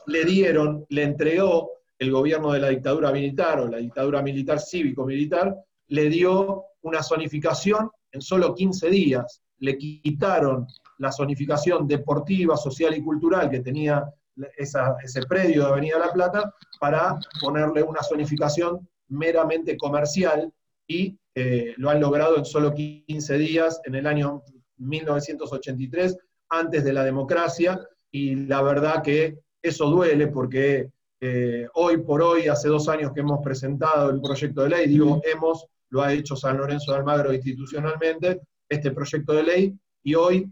le 0.08 0.24
dieron, 0.24 0.86
le 0.88 1.04
entregó 1.04 1.70
el 2.00 2.12
gobierno 2.14 2.54
de 2.54 2.60
la 2.60 2.70
dictadura 2.70 3.12
militar 3.12 3.60
o 3.60 3.68
la 3.68 3.80
dictadura 3.80 4.22
militar 4.22 4.62
cívico-militar, 4.62 5.54
le 5.88 6.10
dio 6.10 6.64
una 6.82 7.04
zonificación 7.04 7.90
en 8.16 8.22
solo 8.22 8.56
15 8.56 8.90
días. 8.90 9.42
Le 9.60 9.78
quitaron 9.78 10.66
la 10.98 11.12
zonificación 11.12 11.88
deportiva, 11.88 12.58
social 12.58 12.96
y 12.96 13.04
cultural 13.04 13.50
que 13.50 13.60
tenía 13.60 14.10
ese 14.58 15.22
predio 15.30 15.64
de 15.64 15.70
Avenida 15.70 16.00
La 16.00 16.12
Plata 16.12 16.54
para 16.80 17.18
ponerle 17.40 17.84
una 17.84 18.02
zonificación 18.02 18.88
meramente 19.10 19.78
comercial 19.78 20.52
y 20.88 21.18
eh, 21.36 21.74
lo 21.78 21.90
han 21.90 22.00
logrado 22.00 22.38
en 22.38 22.46
solo 22.46 22.74
15 22.74 23.38
días 23.38 23.80
en 23.86 23.96
el 23.96 24.08
año 24.08 24.44
1983, 24.78 26.18
antes 26.50 26.84
de 26.84 26.94
la 26.94 27.04
democracia, 27.04 27.80
y 28.12 28.36
la 28.36 28.62
verdad 28.62 29.02
que 29.02 29.40
eso 29.62 29.90
duele 29.90 30.28
porque 30.28 30.90
eh, 31.20 31.68
hoy 31.74 31.98
por 31.98 32.22
hoy, 32.22 32.48
hace 32.48 32.68
dos 32.68 32.88
años 32.88 33.12
que 33.14 33.22
hemos 33.22 33.40
presentado 33.44 34.10
el 34.12 34.22
proyecto 34.22 34.64
de 34.64 34.70
ley, 34.70 34.88
digo 34.88 35.22
hemos, 35.24 35.66
lo 35.96 36.02
ha 36.02 36.12
hecho 36.12 36.36
San 36.36 36.58
Lorenzo 36.58 36.92
de 36.92 36.98
Almagro 36.98 37.34
institucionalmente, 37.34 38.42
este 38.68 38.92
proyecto 38.92 39.32
de 39.32 39.44
ley, 39.44 39.74
y 40.04 40.14
hoy, 40.14 40.46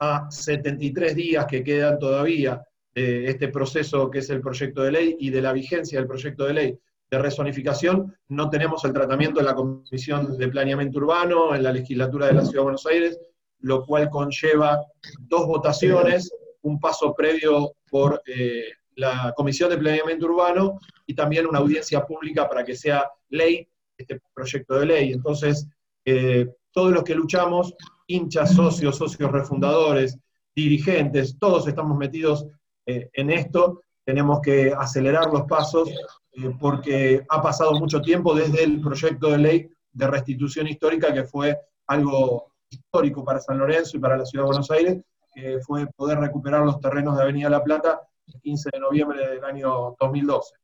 a 0.00 0.28
73 0.28 1.14
días 1.14 1.46
que 1.46 1.62
quedan 1.62 2.00
todavía 2.00 2.60
de 2.92 3.30
este 3.30 3.46
proceso 3.46 4.10
que 4.10 4.18
es 4.18 4.28
el 4.30 4.40
proyecto 4.40 4.82
de 4.82 4.90
ley 4.90 5.16
y 5.20 5.30
de 5.30 5.40
la 5.40 5.52
vigencia 5.52 6.00
del 6.00 6.08
proyecto 6.08 6.46
de 6.46 6.52
ley 6.52 6.78
de 7.08 7.18
rezonificación, 7.18 8.12
no 8.26 8.50
tenemos 8.50 8.84
el 8.84 8.92
tratamiento 8.92 9.38
en 9.38 9.46
la 9.46 9.54
Comisión 9.54 10.36
de 10.36 10.48
Planeamiento 10.48 10.98
Urbano, 10.98 11.54
en 11.54 11.62
la 11.62 11.70
legislatura 11.70 12.26
de 12.26 12.32
la 12.32 12.40
Ciudad 12.40 12.62
de 12.62 12.64
Buenos 12.64 12.86
Aires, 12.86 13.20
lo 13.60 13.84
cual 13.84 14.10
conlleva 14.10 14.80
dos 15.20 15.46
votaciones, 15.46 16.28
un 16.62 16.80
paso 16.80 17.14
previo 17.14 17.76
por 17.88 18.20
eh, 18.26 18.64
la 18.96 19.32
Comisión 19.36 19.70
de 19.70 19.78
Planeamiento 19.78 20.26
Urbano 20.26 20.80
y 21.06 21.14
también 21.14 21.46
una 21.46 21.60
audiencia 21.60 22.04
pública 22.04 22.48
para 22.48 22.64
que 22.64 22.74
sea 22.74 23.08
ley 23.28 23.68
este 23.96 24.20
proyecto 24.34 24.78
de 24.78 24.86
ley. 24.86 25.12
Entonces, 25.12 25.68
eh, 26.04 26.48
todos 26.72 26.92
los 26.92 27.04
que 27.04 27.14
luchamos, 27.14 27.74
hinchas, 28.06 28.54
socios, 28.54 28.96
socios 28.96 29.32
refundadores, 29.32 30.18
dirigentes, 30.54 31.38
todos 31.38 31.66
estamos 31.68 31.96
metidos 31.96 32.46
eh, 32.86 33.10
en 33.12 33.30
esto, 33.30 33.80
tenemos 34.04 34.40
que 34.40 34.72
acelerar 34.72 35.26
los 35.32 35.42
pasos 35.42 35.90
eh, 36.32 36.50
porque 36.60 37.24
ha 37.28 37.42
pasado 37.42 37.72
mucho 37.74 38.00
tiempo 38.00 38.34
desde 38.34 38.62
el 38.64 38.80
proyecto 38.80 39.30
de 39.30 39.38
ley 39.38 39.70
de 39.92 40.06
restitución 40.06 40.68
histórica, 40.68 41.12
que 41.12 41.24
fue 41.24 41.58
algo 41.86 42.52
histórico 42.70 43.24
para 43.24 43.40
San 43.40 43.58
Lorenzo 43.58 43.96
y 43.96 44.00
para 44.00 44.16
la 44.16 44.24
Ciudad 44.24 44.44
de 44.44 44.48
Buenos 44.48 44.70
Aires, 44.70 44.98
que 45.34 45.58
fue 45.60 45.86
poder 45.96 46.18
recuperar 46.18 46.64
los 46.64 46.80
terrenos 46.80 47.16
de 47.16 47.22
Avenida 47.22 47.50
La 47.50 47.64
Plata 47.64 48.00
15 48.42 48.70
de 48.72 48.80
noviembre 48.80 49.28
del 49.28 49.44
año 49.44 49.96
2012. 50.00 50.54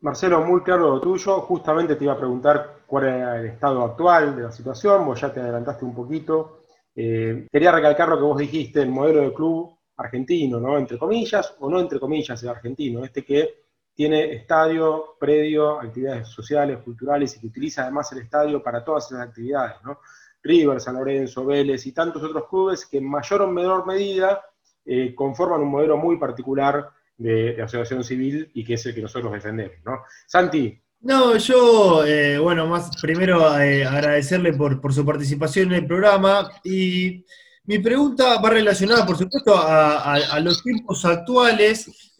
Marcelo, 0.00 0.42
muy 0.44 0.62
claro 0.62 0.88
lo 0.88 1.00
tuyo. 1.00 1.40
Justamente 1.42 1.96
te 1.96 2.04
iba 2.04 2.14
a 2.14 2.18
preguntar 2.18 2.80
cuál 2.86 3.04
era 3.06 3.38
el 3.38 3.46
estado 3.46 3.84
actual 3.84 4.34
de 4.34 4.42
la 4.42 4.52
situación, 4.52 5.04
vos 5.04 5.20
ya 5.20 5.32
te 5.32 5.40
adelantaste 5.40 5.84
un 5.84 5.94
poquito. 5.94 6.62
Eh, 6.94 7.46
quería 7.50 7.70
recalcar 7.70 8.08
lo 8.08 8.16
que 8.16 8.22
vos 8.24 8.38
dijiste, 8.38 8.80
el 8.80 8.88
modelo 8.88 9.20
de 9.20 9.32
club 9.34 9.78
argentino, 9.96 10.58
¿no? 10.58 10.78
Entre 10.78 10.98
comillas, 10.98 11.54
o 11.60 11.68
no 11.68 11.78
entre 11.80 12.00
comillas, 12.00 12.42
el 12.42 12.48
argentino, 12.48 13.04
este 13.04 13.24
que 13.24 13.64
tiene 13.94 14.32
estadio, 14.32 15.16
predio, 15.18 15.78
actividades 15.78 16.28
sociales, 16.28 16.78
culturales 16.82 17.36
y 17.36 17.40
que 17.40 17.48
utiliza 17.48 17.82
además 17.82 18.10
el 18.12 18.22
estadio 18.22 18.62
para 18.62 18.82
todas 18.82 19.06
esas 19.06 19.28
actividades, 19.28 19.76
¿no? 19.84 20.00
River, 20.42 20.80
San 20.80 20.94
Lorenzo, 20.94 21.44
Vélez 21.44 21.84
y 21.86 21.92
tantos 21.92 22.22
otros 22.22 22.48
clubes 22.48 22.86
que 22.86 22.96
en 22.96 23.04
mayor 23.04 23.42
o 23.42 23.48
menor 23.48 23.86
medida 23.86 24.42
eh, 24.86 25.14
conforman 25.14 25.60
un 25.60 25.70
modelo 25.70 25.98
muy 25.98 26.16
particular 26.16 26.90
de, 27.20 27.62
asociación 27.62 28.02
civil 28.02 28.50
y 28.54 28.64
que 28.64 28.74
es 28.74 28.86
el 28.86 28.94
que 28.94 29.02
nosotros 29.02 29.32
defendemos. 29.32 29.76
¿no? 29.84 30.02
Santi. 30.26 30.80
No, 31.02 31.36
yo, 31.36 32.04
eh, 32.04 32.38
bueno, 32.38 32.66
más 32.66 32.90
primero 33.00 33.58
eh, 33.58 33.84
agradecerle 33.84 34.52
por, 34.52 34.92
su 34.92 35.04
participación 35.04 35.68
en 35.68 35.82
el 35.82 35.86
programa 35.86 36.50
y 36.62 37.24
mi 37.64 37.78
pregunta 37.78 38.40
va 38.40 38.50
relacionada, 38.50 39.06
por 39.06 39.16
supuesto, 39.16 39.54
a, 39.56 40.38
los 40.40 40.62
tiempos 40.62 41.04
actuales 41.04 42.16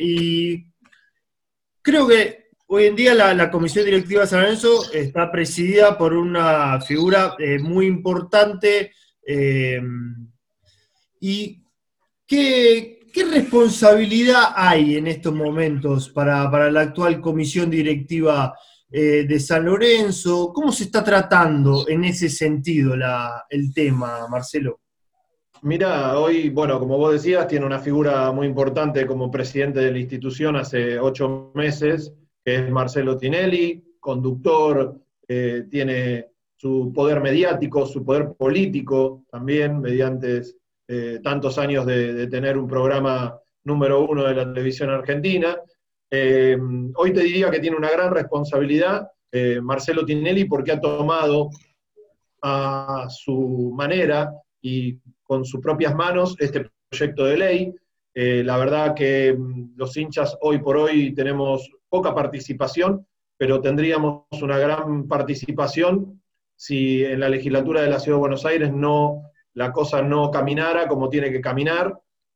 y 0.00 0.66
creo 1.80 2.06
que 2.06 2.48
hoy 2.66 2.86
en 2.86 2.96
día 2.96 3.14
la, 3.14 3.50
Comisión 3.50 3.84
Directiva 3.84 4.22
de 4.22 4.26
San 4.26 4.42
Lorenzo 4.42 4.92
está 4.92 5.30
presidida 5.30 5.96
por 5.96 6.12
una 6.12 6.80
figura 6.80 7.36
muy 7.60 7.86
importante 7.86 8.92
y 11.20 11.62
¿Qué, 13.12 13.24
responsabilidad 13.24 14.52
hay 14.54 14.96
en 14.96 15.06
estos 15.06 15.34
momentos 15.34 16.08
para, 16.10 16.70
la 16.70 16.80
actual 16.80 17.20
comisión 17.20 17.70
directiva 17.70 18.54
eh, 18.90 19.24
de 19.28 19.40
San 19.40 19.64
Lorenzo? 19.64 20.52
¿Cómo 20.52 20.72
se 20.72 20.84
está 20.84 21.04
tratando 21.04 21.88
en 21.88 22.04
ese 22.04 22.28
sentido 22.28 22.94
el 23.48 23.72
tema, 23.72 24.26
Marcelo? 24.28 24.80
Mira, 25.62 26.18
hoy, 26.18 26.50
bueno, 26.50 26.78
como 26.78 26.98
vos 26.98 27.12
decías, 27.12 27.48
tiene 27.48 27.66
una 27.66 27.80
figura 27.80 28.30
muy 28.30 28.46
importante 28.46 29.06
como 29.06 29.30
presidente 29.30 29.80
de 29.80 29.90
la 29.90 29.98
institución 29.98 30.56
hace 30.56 31.00
ocho 31.00 31.50
meses, 31.54 32.12
que 32.44 32.56
es 32.56 32.70
Marcelo 32.70 33.16
Tinelli, 33.16 33.96
conductor, 33.98 35.00
eh, 35.26 35.66
tiene 35.68 36.28
su 36.56 36.92
poder 36.94 37.20
mediático, 37.20 37.86
su 37.86 38.04
poder 38.04 38.32
político 38.38 39.24
también, 39.30 39.80
mediante 39.80 40.42
eh, 40.90 41.20
tantos 41.22 41.58
años 41.58 41.84
de, 41.84 42.26
tener 42.28 42.56
un 42.56 42.66
programa 42.66 43.38
número 43.64 44.06
uno 44.06 44.24
de 44.24 44.34
la 44.34 44.44
televisión 44.46 44.88
argentina. 44.88 45.60
Eh, 46.10 46.56
hoy 46.94 47.12
te 47.12 47.20
diría 47.20 47.50
que 47.50 47.60
tiene 47.60 47.76
una 47.76 47.90
gran 47.90 48.10
responsabilidad 48.10 49.06
eh, 49.30 49.60
Marcelo 49.60 50.06
Tinelli 50.06 50.46
porque 50.46 50.72
ha 50.72 50.80
tomado 50.80 51.50
a 52.40 53.06
su 53.10 53.70
manera 53.76 54.32
y 54.62 54.98
con 55.22 55.44
sus 55.44 55.60
propias 55.60 55.94
manos 55.94 56.34
este 56.38 56.70
proyecto 56.88 57.26
de 57.26 57.36
ley. 57.36 57.74
La 58.14 58.56
verdad 58.56 58.94
que 58.94 59.36
mm, 59.38 59.76
los 59.76 59.94
hinchas 59.94 60.38
hoy 60.40 60.58
por 60.58 60.78
hoy 60.78 61.14
tenemos 61.14 61.70
poca 61.90 62.14
participación, 62.14 63.06
pero 63.36 63.60
tendríamos 63.60 64.24
una 64.40 64.58
gran 64.58 65.06
participación 65.06 66.22
si 66.56 67.04
en 67.04 67.20
la 67.20 67.28
legislatura 67.28 67.82
de 67.82 67.90
la 67.90 68.00
Ciudad 68.00 68.16
de 68.16 68.20
Buenos 68.20 68.46
Aires 68.46 68.72
no, 68.72 69.22
la 69.58 69.72
cosa 69.72 70.00
no 70.02 70.30
caminara 70.30 70.86
como 70.86 71.08
tiene 71.08 71.32
que 71.32 71.40
caminar, 71.40 71.92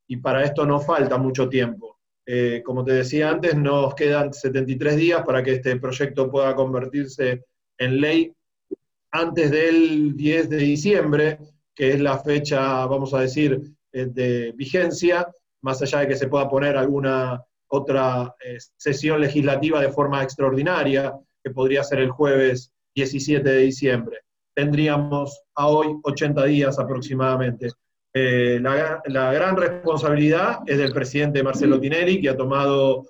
y 0.09 0.17
para 0.17 0.43
esto 0.43 0.67
no 0.67 0.81
falta 0.81 1.19
mucho 1.19 1.49
tiempo. 1.49 2.01
Eh, 2.27 2.63
como 2.65 2.85
te 2.85 2.95
decía 2.95 3.31
antes, 3.31 3.55
nos 3.55 3.95
quedan 3.95 4.35
73 4.35 4.97
días 4.97 5.23
para 5.25 5.41
que 5.41 5.53
este 5.53 5.77
proyecto 5.77 6.29
pueda 6.29 6.57
convertirse 6.57 7.45
en 7.79 8.01
ley 8.01 8.35
antes 9.13 9.53
del 9.53 10.17
10 10.17 10.51
de 10.51 10.57
diciembre, 10.57 11.39
que 11.73 11.93
es 11.93 12.01
la 12.01 12.19
fecha, 12.19 12.85
vamos 12.87 13.15
a 13.15 13.21
decir, 13.21 13.71
eh, 13.93 14.07
de 14.11 14.53
vigencia, 14.57 15.29
más 15.61 15.81
allá 15.81 16.01
de 16.01 16.09
que 16.09 16.17
se 16.17 16.27
pueda 16.27 16.49
poner 16.49 16.77
alguna 16.77 17.41
otra 17.69 18.35
eh, 18.45 18.59
sesión 18.77 19.21
legislativa 19.21 19.81
de 19.81 19.93
forma 19.93 20.25
extraordinaria, 20.25 21.15
que 21.41 21.51
podría 21.51 21.85
ser 21.85 22.01
el 22.01 22.11
jueves 22.11 22.73
17 22.97 23.49
de 23.49 23.59
diciembre. 23.59 24.23
Tendríamos 24.55 25.43
a 25.55 25.67
hoy 25.67 25.88
80 26.03 26.45
días 26.45 26.79
aproximadamente. 26.79 27.71
Eh, 28.15 28.61
la, 28.61 29.33
gran 29.33 29.57
responsabilidad 29.57 30.61
es 30.67 30.79
del 30.79 30.93
presidente 30.93 31.43
Marcelo 31.43 31.81
Tinelli, 31.81 32.21
que 32.21 32.29
ha 32.29 32.37
tomado, 32.37 33.07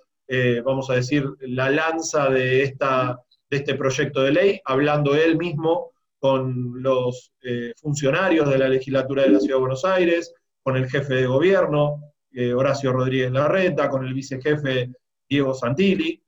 vamos 0.64 0.88
a 0.88 0.94
decir, 0.94 1.26
la 1.40 1.68
lanza 1.68 2.31
de, 2.31 2.62
esta, 2.62 3.18
de 3.50 3.57
este 3.59 3.74
proyecto 3.74 4.22
de 4.22 4.33
ley, 4.33 4.61
hablando 4.64 5.14
él 5.14 5.37
mismo 5.37 5.92
con 6.22 6.81
los 6.81 7.33
eh, 7.42 7.72
funcionarios 7.76 8.48
de 8.48 8.57
la 8.57 8.68
legislatura 8.68 9.24
de 9.24 9.31
la 9.31 9.40
Ciudad 9.40 9.57
de 9.57 9.61
Buenos 9.61 9.85
Aires, 9.85 10.33
con 10.62 10.76
el 10.76 10.88
jefe 10.88 11.14
de 11.14 11.26
gobierno, 11.26 12.12
eh, 12.31 12.55
Horacio 12.55 12.92
Rodríguez 12.92 13.33
Larreta, 13.33 13.90
con 13.90 14.07
el 14.07 14.14
vicejefe 14.14 14.92
Diego 15.28 15.52
Santilli. 15.52 16.22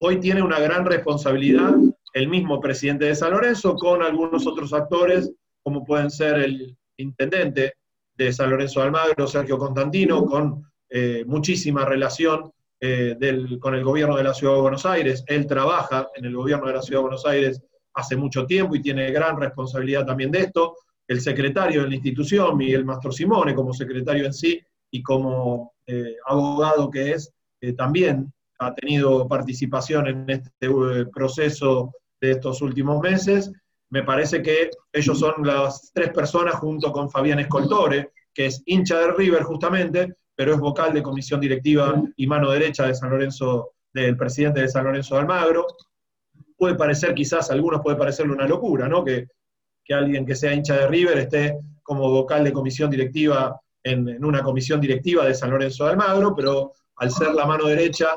Hoy 0.00 0.18
tiene 0.18 0.42
una 0.42 0.58
gran 0.58 0.84
responsabilidad 0.84 1.72
el 2.12 2.28
mismo 2.28 2.60
presidente 2.60 3.06
de 3.06 3.14
San 3.14 3.32
Lorenzo 3.32 3.74
con 3.76 4.02
algunos 4.02 4.46
otros 4.46 4.72
actores, 4.72 5.30
como 5.62 5.84
pueden 5.84 6.10
ser 6.10 6.38
el 6.38 6.76
intendente 6.96 7.74
de 8.16 8.32
San 8.32 8.50
Lorenzo 8.50 8.80
de 8.80 8.86
Almagro, 8.86 9.26
Sergio 9.26 9.58
Constantino, 9.58 10.24
con 10.24 10.64
eh, 10.88 11.24
muchísima 11.26 11.84
relación 11.84 12.52
con 13.60 13.74
el 13.74 13.82
gobierno 13.82 14.16
de 14.16 14.22
la 14.22 14.32
Ciudad 14.32 14.54
de 14.54 14.60
Buenos 14.60 14.86
Aires. 14.86 15.24
Él 15.26 15.48
trabaja 15.48 16.08
en 16.14 16.26
el 16.26 16.36
gobierno 16.36 16.68
de 16.68 16.74
la 16.74 16.82
Ciudad 16.82 17.00
de 17.00 17.08
Buenos 17.08 17.26
Aires 17.26 17.60
hace 17.94 18.16
mucho 18.16 18.46
tiempo 18.46 18.76
y 18.76 18.80
tiene 18.80 19.10
gran 19.10 19.38
responsabilidad 19.40 20.06
también 20.06 20.30
de 20.30 20.40
esto. 20.40 20.76
El 21.06 21.20
secretario 21.20 21.82
de 21.82 21.88
la 21.88 21.94
institución, 21.96 22.56
Miguel 22.56 22.84
Mastro 22.84 23.10
Simone, 23.10 23.54
como 23.54 23.72
secretario 23.72 24.26
en 24.26 24.32
sí 24.32 24.60
y 24.90 25.02
como 25.02 25.72
eh, 25.86 26.16
abogado 26.26 26.90
que 26.90 27.12
es, 27.12 27.32
eh, 27.60 27.72
también 27.72 28.32
ha 28.58 28.74
tenido 28.74 29.26
participación 29.28 30.06
en 30.08 30.30
este 30.30 30.50
eh, 30.62 31.06
proceso 31.12 31.92
de 32.20 32.32
estos 32.32 32.60
últimos 32.62 33.00
meses. 33.00 33.52
Me 33.90 34.02
parece 34.02 34.42
que 34.42 34.70
ellos 34.92 35.18
son 35.18 35.34
las 35.44 35.90
tres 35.94 36.10
personas 36.10 36.56
junto 36.56 36.92
con 36.92 37.10
Fabián 37.10 37.38
Escoltore, 37.38 38.12
que 38.34 38.46
es 38.46 38.62
hincha 38.66 38.98
de 38.98 39.12
River 39.12 39.42
justamente, 39.42 40.14
pero 40.34 40.54
es 40.54 40.60
vocal 40.60 40.92
de 40.92 41.02
comisión 41.02 41.40
directiva 41.40 42.02
y 42.16 42.26
mano 42.26 42.50
derecha 42.50 42.86
de 42.86 42.94
San 42.94 43.10
Lorenzo, 43.10 43.72
del 43.92 44.16
presidente 44.16 44.60
de 44.60 44.68
San 44.68 44.84
Lorenzo 44.84 45.14
de 45.14 45.20
Almagro 45.22 45.66
puede 46.58 46.74
parecer 46.74 47.14
quizás 47.14 47.50
a 47.50 47.54
algunos 47.54 47.80
puede 47.80 47.96
parecerle 47.96 48.32
una 48.34 48.46
locura, 48.46 48.88
¿no? 48.88 49.02
Que, 49.04 49.28
alguien 49.90 50.26
que 50.26 50.34
sea 50.34 50.52
hincha 50.52 50.76
de 50.76 50.86
River 50.86 51.16
esté 51.16 51.58
como 51.82 52.10
vocal 52.10 52.44
de 52.44 52.52
comisión 52.52 52.90
directiva 52.90 53.58
en, 53.82 54.22
una 54.22 54.42
comisión 54.42 54.82
directiva 54.82 55.24
de 55.24 55.32
San 55.32 55.48
Lorenzo 55.48 55.84
de 55.84 55.92
Almagro, 55.92 56.34
pero 56.36 56.72
al 56.96 57.10
ser 57.10 57.32
la 57.32 57.46
mano 57.46 57.64
derecha 57.64 58.08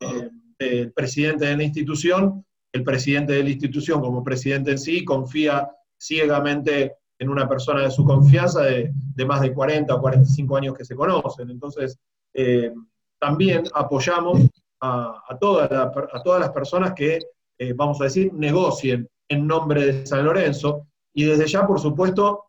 eh, 0.00 0.30
del 0.58 0.92
presidente 0.92 1.46
de 1.46 1.56
la 1.56 1.62
institución, 1.62 2.44
el 2.72 2.84
presidente 2.84 3.32
de 3.34 3.42
la 3.42 3.50
institución 3.50 4.00
como 4.00 4.22
presidente 4.22 4.72
en 4.72 4.78
sí 4.78 5.04
confía 5.04 5.70
ciegamente 5.98 6.96
en 7.18 7.28
una 7.28 7.48
persona 7.48 7.82
de 7.82 7.90
su 7.90 8.04
confianza 8.04 8.62
de, 8.62 8.92
más 9.26 9.40
de 9.42 9.52
40 9.52 9.94
o 9.94 10.00
45 10.00 10.56
años 10.56 10.74
que 10.74 10.84
se 10.84 10.94
conocen. 10.94 11.50
Entonces, 11.50 11.98
eh, 12.32 12.72
también 13.18 13.64
apoyamos 13.74 14.40
a, 14.80 15.22
a 15.28 15.38
todas 15.38 16.40
las 16.40 16.50
personas 16.50 16.94
que 16.94 17.18
eh, 17.60 17.74
vamos 17.74 18.00
a 18.00 18.04
decir, 18.04 18.32
negocien 18.32 19.06
en 19.28 19.46
nombre 19.46 19.84
de 19.84 20.06
San 20.06 20.24
Lorenzo. 20.24 20.86
Y 21.12 21.24
desde 21.24 21.46
ya, 21.46 21.66
por 21.66 21.78
supuesto, 21.78 22.46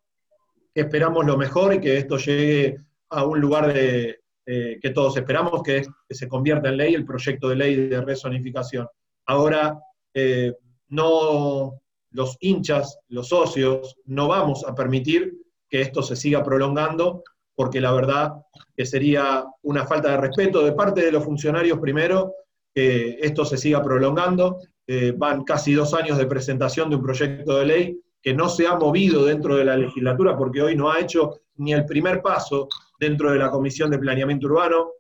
esperamos 0.74 1.26
lo 1.26 1.36
mejor 1.36 1.74
y 1.74 1.82
que 1.82 1.98
esto 1.98 2.16
llegue 2.16 2.80
a 3.10 3.26
un 3.26 3.42
lugar 3.42 3.74
de, 3.74 4.21
eh, 4.54 4.80
que 4.82 4.90
todos 4.90 5.16
esperamos, 5.16 5.64
que, 5.64 5.86
se 6.10 6.28
convierta 6.28 6.68
en 6.68 6.76
ley 6.76 6.94
el 6.94 7.06
proyecto 7.06 7.48
de 7.48 7.56
ley 7.56 7.88
de 7.88 8.02
resonificación. 8.02 8.86
Ahora, 9.26 9.80
eh, 10.14 10.54
no 10.90 11.80
los 12.10 12.36
hinchas, 12.42 13.00
los 13.08 13.30
socios, 13.30 13.96
no 14.08 14.28
vamos 14.28 14.66
a 14.68 14.76
permitir 14.76 15.38
que 15.70 15.80
esto 15.80 16.04
se 16.04 16.18
siga 16.18 16.44
prolongando, 16.44 17.24
porque 17.56 17.80
la 17.80 17.94
verdad 17.94 18.34
que 18.76 18.86
sería 18.86 19.46
una 19.62 19.86
falta 19.86 20.12
de 20.12 20.18
respeto 20.18 20.66
de 20.66 20.74
parte 20.74 21.00
de 21.00 21.14
los 21.14 21.24
funcionarios 21.24 21.80
primero, 21.80 22.34
que 22.76 23.20
esto 23.22 23.46
se 23.46 23.56
siga 23.56 23.82
prolongando, 23.82 24.60
eh, 24.86 25.14
van 25.16 25.46
casi 25.46 25.72
dos 25.72 25.94
años 25.94 26.18
de 26.18 26.26
presentación 26.26 26.90
de 26.90 26.98
un 26.98 27.04
proyecto 27.04 27.56
de 27.56 27.66
ley 27.66 28.02
que 28.22 28.34
no 28.34 28.50
se 28.50 28.68
ha 28.68 28.76
movido 28.76 29.24
dentro 29.24 29.56
de 29.56 29.64
la 29.64 29.78
legislatura 29.78 30.36
porque 30.36 30.62
hoy 30.62 30.76
no 30.76 30.92
ha 30.92 31.00
hecho 31.00 31.40
ni 31.56 31.72
el 31.72 31.86
primer 31.86 32.22
paso 32.22 32.68
dentro 33.02 33.32
de 33.32 33.40
la 33.40 33.50
Comisión 33.50 33.90
de 33.90 33.98
Planeamiento 33.98 34.46
Urbano. 34.46 34.92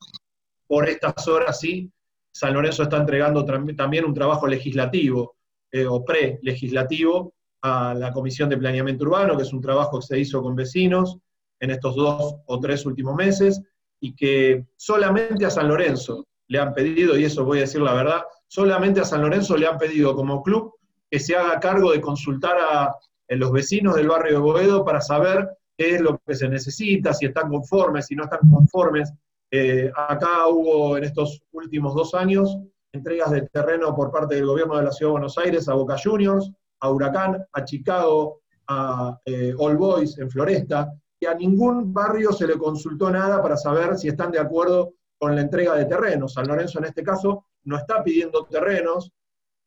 Por 0.65 0.89
estas 0.89 1.27
horas 1.27 1.59
sí, 1.59 1.91
San 2.31 2.53
Lorenzo 2.53 2.83
está 2.83 2.97
entregando 2.97 3.45
también 3.45 4.05
un 4.05 4.13
trabajo 4.13 4.47
legislativo 4.47 5.35
eh, 5.71 5.85
o 5.85 6.03
pre-legislativo 6.03 7.35
a 7.61 7.93
la 7.93 8.11
Comisión 8.11 8.49
de 8.49 8.57
Planeamiento 8.57 9.03
Urbano, 9.03 9.37
que 9.37 9.43
es 9.43 9.53
un 9.53 9.61
trabajo 9.61 9.99
que 9.99 10.07
se 10.07 10.19
hizo 10.19 10.41
con 10.41 10.55
vecinos 10.55 11.19
en 11.59 11.69
estos 11.69 11.95
dos 11.95 12.37
o 12.47 12.59
tres 12.59 12.87
últimos 12.87 13.13
meses 13.15 13.61
y 13.99 14.15
que 14.15 14.65
solamente 14.75 15.45
a 15.45 15.51
San 15.51 15.67
Lorenzo 15.67 16.25
le 16.47 16.57
han 16.57 16.73
pedido, 16.73 17.15
y 17.15 17.25
eso 17.25 17.45
voy 17.45 17.59
a 17.59 17.61
decir 17.61 17.81
la 17.81 17.93
verdad, 17.93 18.23
solamente 18.47 18.99
a 18.99 19.05
San 19.05 19.21
Lorenzo 19.21 19.55
le 19.55 19.67
han 19.67 19.77
pedido 19.77 20.15
como 20.15 20.41
club 20.41 20.73
que 21.09 21.19
se 21.19 21.35
haga 21.35 21.59
cargo 21.59 21.91
de 21.91 22.01
consultar 22.01 22.57
a, 22.59 22.95
los 23.29 23.51
vecinos 23.51 23.95
del 23.95 24.09
barrio 24.09 24.33
de 24.33 24.39
Boedo 24.39 24.83
para 24.83 24.99
saber 24.99 25.47
qué 25.81 25.95
es 25.95 26.01
lo 26.01 26.21
que 26.27 26.35
se 26.35 26.47
necesita, 26.47 27.11
si 27.11 27.25
están 27.25 27.49
conformes, 27.49 28.05
si 28.05 28.15
no 28.15 28.25
están 28.25 28.47
conformes. 28.47 29.11
Eh, 29.49 29.91
acá 29.95 30.47
hubo 30.47 30.95
en 30.95 31.05
estos 31.05 31.41
últimos 31.53 31.95
dos 31.95 32.13
años 32.13 32.55
entregas 32.93 33.31
de 33.31 33.41
terreno 33.49 33.95
por 33.95 34.11
parte 34.11 34.35
del 34.35 34.45
gobierno 34.45 34.77
de 34.77 34.83
la 34.83 34.91
Ciudad 34.91 35.09
de 35.09 35.13
Buenos 35.13 35.37
Aires 35.39 35.67
a 35.67 35.73
Boca 35.73 35.95
Juniors, 36.01 36.51
a 36.81 36.91
Huracán, 36.91 37.43
a 37.51 37.65
Chicago, 37.65 38.41
a 38.67 39.17
eh, 39.25 39.55
All 39.57 39.75
Boys 39.75 40.19
en 40.19 40.29
Floresta, 40.29 40.91
y 41.19 41.25
a 41.25 41.33
ningún 41.33 41.91
barrio 41.91 42.31
se 42.31 42.45
le 42.45 42.59
consultó 42.59 43.09
nada 43.09 43.41
para 43.41 43.57
saber 43.57 43.97
si 43.97 44.07
están 44.07 44.31
de 44.31 44.39
acuerdo 44.39 44.93
con 45.17 45.35
la 45.35 45.41
entrega 45.41 45.75
de 45.75 45.85
terrenos. 45.85 46.33
San 46.33 46.47
Lorenzo 46.47 46.77
en 46.77 46.85
este 46.85 47.01
caso 47.01 47.45
no 47.63 47.77
está 47.77 48.03
pidiendo 48.03 48.45
terrenos, 48.45 49.11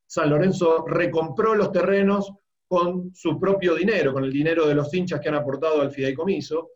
San 0.07 0.31
Lorenzo 0.31 0.85
recompró 0.87 1.57
los 1.57 1.73
terrenos 1.73 2.33
con 2.69 3.15
su 3.15 3.39
propio 3.39 3.75
dinero, 3.75 4.13
con 4.13 4.25
el 4.25 4.33
dinero 4.33 4.67
de 4.67 4.75
los 4.75 4.93
hinchas 4.93 5.21
que 5.21 5.29
han 5.29 5.35
aportado 5.35 5.81
al 5.81 5.91
fideicomiso, 5.91 6.71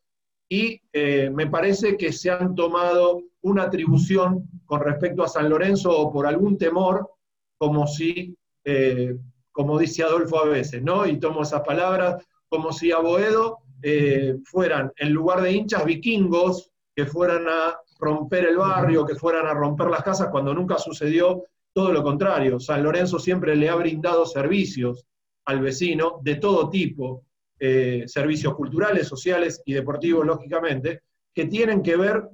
y 0.49 0.81
eh, 0.93 1.31
me 1.31 1.47
parece 1.47 1.97
que 1.97 2.13
se 2.13 2.31
han 2.31 2.55
tomado 2.55 3.23
una 3.43 3.65
atribución 3.65 4.49
con 4.65 4.81
respecto 4.81 5.23
a 5.23 5.29
San 5.29 5.49
Lorenzo 5.49 5.91
o 5.97 6.13
por 6.13 6.27
algún 6.27 6.57
temor, 6.57 7.11
como 7.59 7.87
si, 7.87 8.37
eh, 8.65 9.17
como 9.53 9.79
dice 9.79 10.03
Adolfo 10.03 10.39
a 10.39 10.47
veces, 10.47 10.83
¿no? 10.83 11.07
Y 11.07 11.19
tomo 11.19 11.43
esas 11.43 11.63
palabras, 11.63 12.25
como 12.49 12.73
si 12.73 12.93
a 12.93 12.99
Boedo 12.99 13.59
eh, 13.83 14.37
fueran, 14.45 14.93
en 14.97 15.13
lugar 15.13 15.43
de 15.43 15.53
hinchas 15.53 15.85
vikingos, 15.85 16.71
que 16.95 17.07
fueran 17.07 17.47
a 17.49 17.79
romper 18.01 18.47
el 18.47 18.57
barrio, 18.57 19.05
que 19.05 19.15
fueran 19.15 19.47
a 19.47 19.55
romper 19.55 19.89
las 19.89 20.03
casas, 20.03 20.29
cuando 20.31 20.55
nunca 20.55 20.79
sucedió 20.79 21.45
todo 21.73 21.93
lo 21.93 22.03
contrario. 22.03 22.59
San 22.59 22.83
Lorenzo 22.83 23.19
siempre 23.19 23.55
le 23.55 23.69
ha 23.69 23.77
brindado 23.77 24.25
servicios 24.27 25.05
al 25.49 25.61
vecino 25.61 26.21
de 26.23 26.35
todo 26.35 26.69
tipo, 26.69 27.25
eh, 27.59 28.05
servicios 28.07 28.55
culturales, 28.55 29.09
sociales 29.09 29.63
y 29.65 29.73
deportivos, 29.73 30.27
lógicamente, 30.27 31.01
que 31.35 31.47
tienen 31.47 31.83
que 31.83 31.97
ver 31.97 32.29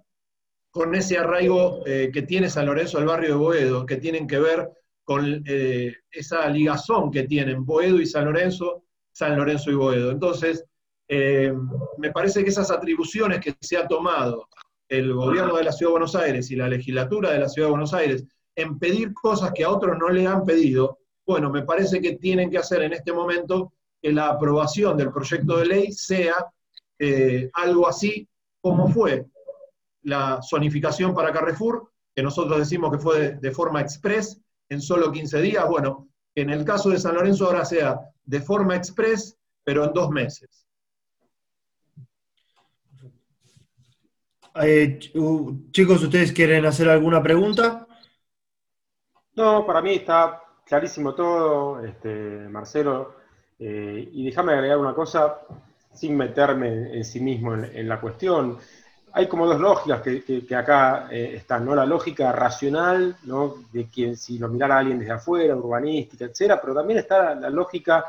con 0.69 0.93
ese 0.97 1.17
arraigo 1.17 1.87
eh, 1.87 2.11
que 2.13 2.23
tiene 2.23 2.51
San 2.51 2.67
Lorenzo 2.67 2.99
al 2.99 3.07
barrio 3.07 3.29
de 3.31 3.37
Boedo, 3.37 3.87
que 3.87 3.99
tienen 3.99 4.27
que 4.27 4.41
ver 4.41 4.69
con 5.05 5.45
eh, 5.47 5.95
esa 6.11 6.49
ligazón 6.49 7.13
que 7.13 7.23
tienen 7.23 7.65
Boedo 7.65 8.01
y 8.01 8.07
San 8.07 8.25
Lorenzo, 8.25 8.83
San 9.13 9.37
Lorenzo 9.37 9.71
y 9.71 9.75
Boedo. 9.75 10.11
Entonces, 10.11 10.65
me 11.07 12.11
parece 12.11 12.43
que 12.43 12.51
esas 12.51 12.73
atribuciones 12.73 13.39
que 13.39 13.55
se 13.61 13.77
ha 13.77 13.87
tomado 13.87 14.49
el 14.89 15.13
gobierno 15.13 15.57
de 15.57 15.65
la 15.65 15.71
Ciudad 15.71 15.91
de 15.91 15.99
Buenos 15.99 16.17
Aires 16.17 16.51
y 16.51 16.57
la 16.57 16.67
legislatura 16.67 17.31
de 17.31 17.39
la 17.39 17.49
Ciudad 17.49 17.69
de 17.69 17.73
Buenos 17.73 17.95
Aires 17.95 18.25
en 18.57 18.79
pedir 18.79 19.13
cosas 19.13 19.53
que 19.55 19.63
a 19.63 19.71
otros 19.71 19.97
no 19.99 20.09
le 20.09 20.27
han 20.27 20.45
pedido, 20.45 20.99
Bueno, 21.27 21.51
me 21.51 21.63
parece 21.63 22.01
que 22.01 22.17
tienen 22.17 22.51
que 22.51 22.59
hacer 22.59 22.83
en 22.83 22.93
este 22.93 23.13
momento 23.13 23.73
que 24.01 24.13
la 24.13 24.29
aprobación 24.29 24.97
del 24.97 25.13
proyecto 25.13 25.57
de 25.57 25.67
ley 25.67 25.93
sea 25.93 26.35
eh, 26.99 27.51
algo 27.55 27.89
así 27.89 28.29
como 28.61 28.89
fue 28.89 29.27
la 30.03 30.41
zonificación 30.43 31.15
para 31.15 31.33
Carrefour, 31.33 31.91
que 32.15 32.23
nosotros 32.23 32.59
decimos 32.59 32.93
que 32.93 32.99
fue 32.99 33.21
de, 33.21 33.33
de 33.37 33.51
forma 33.51 33.81
express 33.81 34.41
en 34.69 34.81
solo 34.81 35.11
15 35.11 35.41
días. 35.41 35.67
Bueno, 35.69 36.09
en 36.35 36.51
el 36.51 36.65
caso 36.65 36.91
de 36.91 36.99
San 36.99 37.15
Lorenzo 37.15 37.47
ahora 37.47 37.65
sea 37.65 38.01
de 38.25 38.41
forma 38.41 38.77
express, 38.77 39.37
pero 39.63 39.85
en 39.85 39.93
dos 39.93 40.11
meses. 40.11 40.65
Eh, 44.63 44.99
chicos, 45.73 46.03
¿ustedes 46.03 46.33
quieren 46.33 46.65
hacer 46.65 46.89
alguna 46.89 47.23
pregunta? 47.23 47.89
No, 49.35 49.67
para 49.67 49.83
mí 49.83 49.95
está 49.95 50.44
clarísimo 50.65 51.15
todo, 51.15 51.85
este, 51.85 52.49
Marcelo. 52.49 53.17
Eh, 53.59 54.09
y 54.13 54.25
déjame 54.25 54.53
agregar 54.53 54.79
una 54.79 54.95
cosa, 54.95 55.41
sin 55.93 56.17
meterme 56.17 56.97
en 56.97 57.05
sí 57.05 57.21
mismo 57.21 57.55
en, 57.55 57.89
la 57.89 58.01
cuestión. 58.01 58.59
Hay 59.13 59.29
como 59.29 59.47
dos 59.47 59.61
lógicas 59.61 60.01
que, 60.03 60.57
acá 60.57 61.09
eh, 61.11 61.35
están, 61.37 61.65
¿no? 61.65 61.75
La 61.75 61.87
lógica 61.87 62.33
racional, 62.33 63.17
¿no? 63.25 63.55
De 63.73 63.87
quien 63.89 64.17
si 64.17 64.39
lo 64.39 64.49
mirara 64.49 64.79
alguien 64.79 64.99
desde 64.99 65.13
afuera, 65.13 65.55
urbanística, 65.55 66.25
etcétera, 66.25 66.61
pero 66.61 66.75
también 66.75 66.99
está 66.99 67.35
la, 67.37 67.49
lógica 67.49 68.05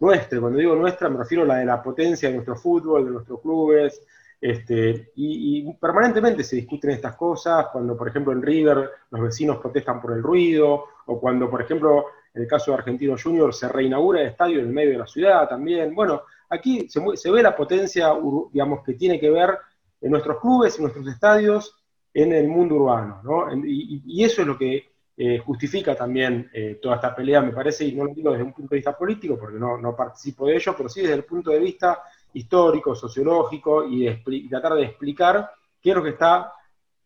nuestra. 0.00 0.40
Cuando 0.40 0.58
digo 0.58 0.74
nuestra, 0.74 1.10
me 1.10 1.18
refiero 1.18 1.44
a 1.44 1.46
la 1.46 1.56
de 1.56 1.66
la 1.66 1.82
potencia 1.82 2.28
de 2.28 2.36
nuestro 2.36 2.56
fútbol, 2.56 3.04
de 3.04 3.10
nuestros 3.10 3.40
clubes, 3.42 4.00
este, 4.40 5.12
y, 5.16 5.72
permanentemente 5.74 6.44
se 6.44 6.56
discuten 6.56 6.90
estas 6.90 7.16
cosas, 7.16 7.66
cuando 7.72 7.96
por 7.96 8.08
ejemplo 8.08 8.32
en 8.32 8.42
River 8.42 8.90
los 9.10 9.20
vecinos 9.20 9.58
protestan 9.58 10.00
por 10.00 10.12
el 10.12 10.22
ruido, 10.22 10.84
o 11.06 11.20
cuando 11.20 11.50
por 11.50 11.62
ejemplo 11.62 12.06
en 12.34 12.42
el 12.42 12.48
caso 12.48 12.70
de 12.70 12.78
Argentino 12.78 13.16
Junior 13.20 13.52
se 13.52 13.68
reinaugura 13.68 14.20
el 14.20 14.28
estadio 14.28 14.60
en 14.60 14.66
el 14.66 14.72
medio 14.72 14.92
de 14.92 14.98
la 14.98 15.06
ciudad 15.06 15.48
también. 15.48 15.94
Bueno, 15.94 16.22
aquí 16.50 16.88
se, 16.88 17.30
ve 17.30 17.42
la 17.42 17.56
potencia, 17.56 18.12
digamos, 18.52 18.84
que 18.84 18.94
tiene 18.94 19.18
que 19.18 19.30
ver 19.30 19.58
en 20.00 20.10
nuestros 20.12 20.38
clubes, 20.40 20.76
en 20.76 20.82
nuestros 20.82 21.08
estadios, 21.08 21.74
en 22.14 22.32
el 22.32 22.46
mundo 22.46 22.76
urbano, 22.76 23.20
¿no? 23.22 23.48
y, 23.66 24.22
eso 24.22 24.42
es 24.42 24.46
lo 24.46 24.56
que 24.56 24.88
eh, 25.20 25.38
justifica 25.38 25.96
también 25.96 26.48
eh, 26.52 26.78
toda 26.80 26.94
esta 26.94 27.12
pelea, 27.12 27.40
me 27.40 27.50
parece, 27.50 27.84
y 27.84 27.92
no 27.92 28.04
lo 28.04 28.14
digo 28.14 28.30
desde 28.30 28.44
un 28.44 28.52
punto 28.52 28.70
de 28.70 28.76
vista 28.76 28.96
político, 28.96 29.36
porque 29.36 29.58
no, 29.58 29.76
no 29.76 29.96
participo 29.96 30.46
de 30.46 30.54
ello, 30.54 30.74
pero 30.76 30.88
sí 30.88 31.00
desde 31.00 31.14
el 31.14 31.24
punto 31.24 31.50
de 31.50 31.58
vista 31.58 32.02
histórico, 32.32 32.94
sociológico 32.94 33.84
y, 33.88 34.08
tratar 34.48 34.74
de 34.74 34.84
explicar 34.84 35.50
qué 35.80 35.90
es 35.90 35.96
lo 35.96 36.02
que 36.02 36.10
está 36.10 36.52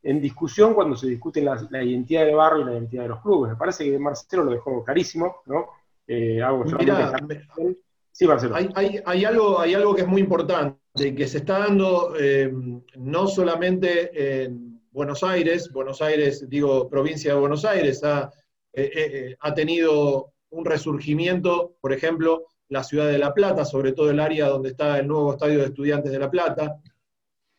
en 0.02 0.20
discusión 0.20 0.74
cuando 0.74 0.96
se 0.96 1.06
discute 1.06 1.40
la, 1.42 1.82
identidad 1.82 2.24
del 2.24 2.36
barrio 2.36 2.62
y 2.62 2.64
la 2.64 2.72
identidad 2.72 3.02
de 3.04 3.08
los 3.10 3.20
clubes. 3.20 3.52
Me 3.52 3.56
parece 3.56 3.84
que 3.84 3.98
Marcelo 3.98 4.44
lo 4.44 4.52
dejó 4.52 4.84
clarísimo, 4.84 5.36
¿no? 5.46 5.66
Eh, 6.06 6.40
sí, 8.10 8.26
Marcelo. 8.26 8.56
Hay, 8.56 9.24
algo, 9.24 9.60
hay 9.60 9.74
algo 9.74 9.94
que 9.94 10.02
es 10.02 10.08
muy 10.08 10.20
importante, 10.20 11.14
que 11.14 11.26
se 11.28 11.38
está 11.38 11.60
dando 11.60 12.14
eh, 12.18 12.52
no 12.96 13.26
solamente 13.28 14.44
en 14.44 14.80
Buenos 14.90 15.22
Aires, 15.22 15.70
Buenos 15.72 16.02
Aires, 16.02 16.48
digo, 16.48 16.88
provincia 16.88 17.32
de 17.32 17.40
Buenos 17.40 17.64
Aires, 17.64 18.02
ha, 18.02 18.30
eh, 18.72 19.36
ha 19.38 19.54
tenido 19.54 20.32
un 20.50 20.64
resurgimiento, 20.64 21.76
por 21.80 21.92
ejemplo, 21.92 22.46
la 22.72 22.82
ciudad 22.82 23.08
de 23.08 23.18
La 23.18 23.34
Plata, 23.34 23.66
sobre 23.66 23.92
todo 23.92 24.10
el 24.10 24.18
área 24.18 24.48
donde 24.48 24.70
está 24.70 24.98
el 24.98 25.06
nuevo 25.06 25.32
estadio 25.32 25.58
de 25.58 25.66
estudiantes 25.66 26.10
de 26.10 26.18
La 26.18 26.30
Plata. 26.30 26.80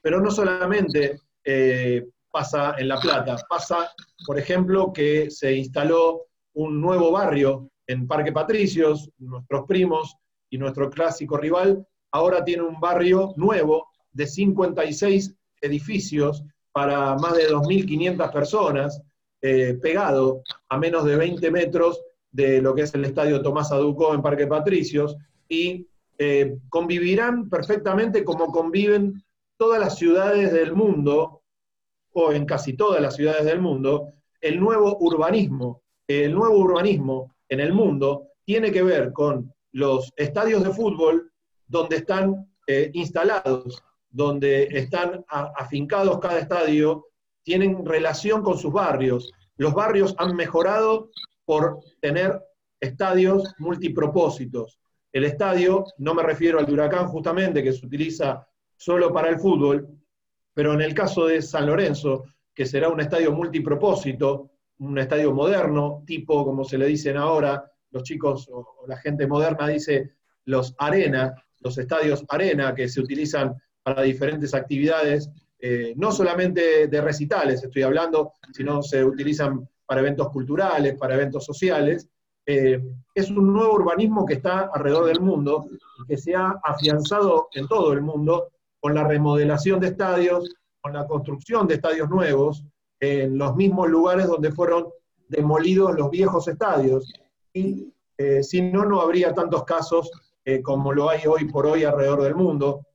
Pero 0.02 0.20
no 0.20 0.32
solamente 0.32 1.22
eh, 1.44 2.08
pasa 2.32 2.76
en 2.80 2.88
La 2.88 3.00
Plata, 3.00 3.36
pasa, 3.48 3.92
por 4.26 4.40
ejemplo, 4.40 4.92
que 4.92 5.30
se 5.30 5.54
instaló 5.54 6.26
un 6.54 6.82
nuevo 6.82 7.12
barrio 7.12 7.70
en 7.86 8.08
Parque 8.08 8.32
Patricios, 8.32 9.10
nuestros 9.20 9.66
primos 9.68 10.16
y 10.50 10.58
nuestro 10.58 10.90
clásico 10.90 11.38
rival, 11.38 11.86
ahora 12.12 12.44
tiene 12.44 12.64
un 12.64 12.80
barrio 12.80 13.34
nuevo 13.38 13.90
de 14.12 14.26
56 14.26 15.36
edificios 15.62 16.44
para 16.72 17.16
más 17.16 17.36
de 17.36 17.50
2.500 17.50 18.32
personas, 18.32 19.02
eh, 19.42 19.78
pegado 19.80 20.42
a 20.70 20.78
menos 20.80 21.06
de 21.06 21.18
20 21.18 21.52
metros 21.52 22.02
de 22.34 22.62
lo 22.62 22.76
que 22.76 22.82
es 22.82 22.94
el 22.94 23.06
estadio 23.06 23.42
Tomás 23.42 23.72
Aducó 23.72 24.14
en 24.14 24.22
Parque 24.22 24.48
Patricios 24.48 25.16
y 25.48 25.88
eh, 26.18 26.58
convivirán 26.70 27.50
perfectamente 27.50 28.24
como 28.24 28.48
conviven 28.48 29.24
todas 29.58 29.80
las 29.80 29.98
ciudades 29.98 30.52
del 30.52 30.74
mundo, 30.74 31.42
o 32.12 32.32
en 32.32 32.46
casi 32.46 32.74
todas 32.74 33.02
las 33.02 33.16
ciudades 33.16 33.46
del 33.46 33.62
mundo, 33.62 34.14
el 34.42 34.60
nuevo 34.60 34.98
urbanismo. 35.00 35.82
El 36.08 36.34
nuevo 36.34 36.58
urbanismo 36.58 37.34
en 37.48 37.60
el 37.60 37.72
mundo 37.72 38.28
tiene 38.44 38.72
que 38.72 38.84
ver 38.84 39.14
con 39.14 39.54
los 39.72 40.12
estadios 40.18 40.64
de 40.64 40.72
fútbol 40.72 41.32
donde 41.68 41.98
están 41.98 42.48
eh, 42.68 42.92
instalados, 42.94 43.82
donde 44.10 44.64
están 44.64 45.24
afincados 45.30 46.20
cada 46.20 46.40
estadio, 46.40 47.06
tienen 47.44 47.86
relación 47.86 48.44
con 48.44 48.58
sus 48.58 48.72
barrios. 48.72 49.32
Los 49.58 49.74
barrios 49.74 50.14
han 50.18 50.36
mejorado 50.36 51.10
por 51.46 51.80
tener 52.00 52.42
estadios 52.80 53.54
multipropósitos. 53.60 54.80
El 55.12 55.26
estadio, 55.26 55.86
no 55.98 56.14
me 56.14 56.24
refiero 56.24 56.60
al 56.60 56.70
Huracán 56.70 57.08
justamente, 57.08 57.64
que 57.64 57.74
se 57.74 57.86
utiliza 57.86 58.48
solo 58.76 59.14
para 59.14 59.30
el 59.30 59.40
fútbol, 59.40 59.88
pero 60.54 60.74
en 60.74 60.82
el 60.82 60.94
caso 60.94 61.26
de 61.26 61.42
San 61.42 61.68
Lorenzo, 61.68 62.26
que 62.54 62.66
será 62.66 62.90
un 62.90 63.00
estadio 63.00 63.32
multipropósito, 63.32 64.52
un 64.80 64.98
estadio 64.98 65.34
moderno, 65.34 66.04
tipo 66.06 66.44
como 66.46 66.64
se 66.64 66.78
le 66.78 66.88
dicen 66.88 67.18
ahora, 67.18 67.64
los 67.92 68.04
chicos 68.04 68.50
o, 68.52 68.86
la 68.88 68.98
gente 68.98 69.28
moderna 69.28 69.68
dice 69.68 70.12
los 70.46 70.76
arena, 70.78 71.34
los 71.60 71.78
estadios 71.78 72.26
arena 72.28 72.76
que 72.76 72.90
se 72.90 73.00
utilizan 73.00 73.56
para 73.82 74.02
diferentes 74.02 74.54
actividades, 74.54 75.30
eh, 75.60 75.94
no 75.96 76.12
solamente 76.12 76.88
de 76.88 77.02
recitales 77.02 77.64
estoy 77.64 77.84
hablando, 77.84 78.34
sino 78.52 78.84
se 78.84 79.04
utilizan 79.04 79.68
para 79.86 80.02
eventos 80.02 80.30
culturales, 80.30 80.96
para 80.98 81.16
eventos 81.16 81.46
sociales. 81.46 82.08
Eh, 82.46 82.82
es 83.16 83.30
un 83.30 83.54
nuevo 83.54 83.74
urbanismo 83.74 84.26
que 84.26 84.36
está 84.36 84.70
alrededor 84.74 85.06
del 85.06 85.22
mundo 85.22 85.68
que 86.08 86.18
se 86.18 86.36
ha 86.36 86.60
afianzado 86.64 87.48
en 87.54 87.68
todo 87.68 87.94
el 87.94 88.02
mundo 88.02 88.50
con 88.80 88.96
la 88.96 89.08
remodelación 89.08 89.80
de 89.80 89.88
estadios, 89.88 90.54
con 90.82 90.94
la 90.94 91.08
construcción 91.08 91.68
de 91.68 91.76
estadios 91.76 92.10
nuevos, 92.10 92.66
en 93.00 93.38
los 93.38 93.56
mismos 93.56 93.90
lugares 93.90 94.28
donde 94.28 94.52
fueron 94.52 94.90
demolidos 95.30 95.96
los 95.96 96.10
viejos 96.10 96.48
estadios. 96.48 97.12
Y 97.54 97.94
eh, 98.18 98.44
si 98.44 98.62
no, 98.62 98.84
no 98.84 99.00
habría 99.00 99.34
tantos 99.34 99.64
casos 99.64 100.12
eh, 100.44 100.62
como 100.62 100.92
lo 100.92 101.10
hay 101.10 101.22
hoy 101.26 101.46
por 101.46 101.66
hoy 101.66 101.86
alrededor 101.86 102.24
del 102.24 102.36
mundo. 102.36 102.86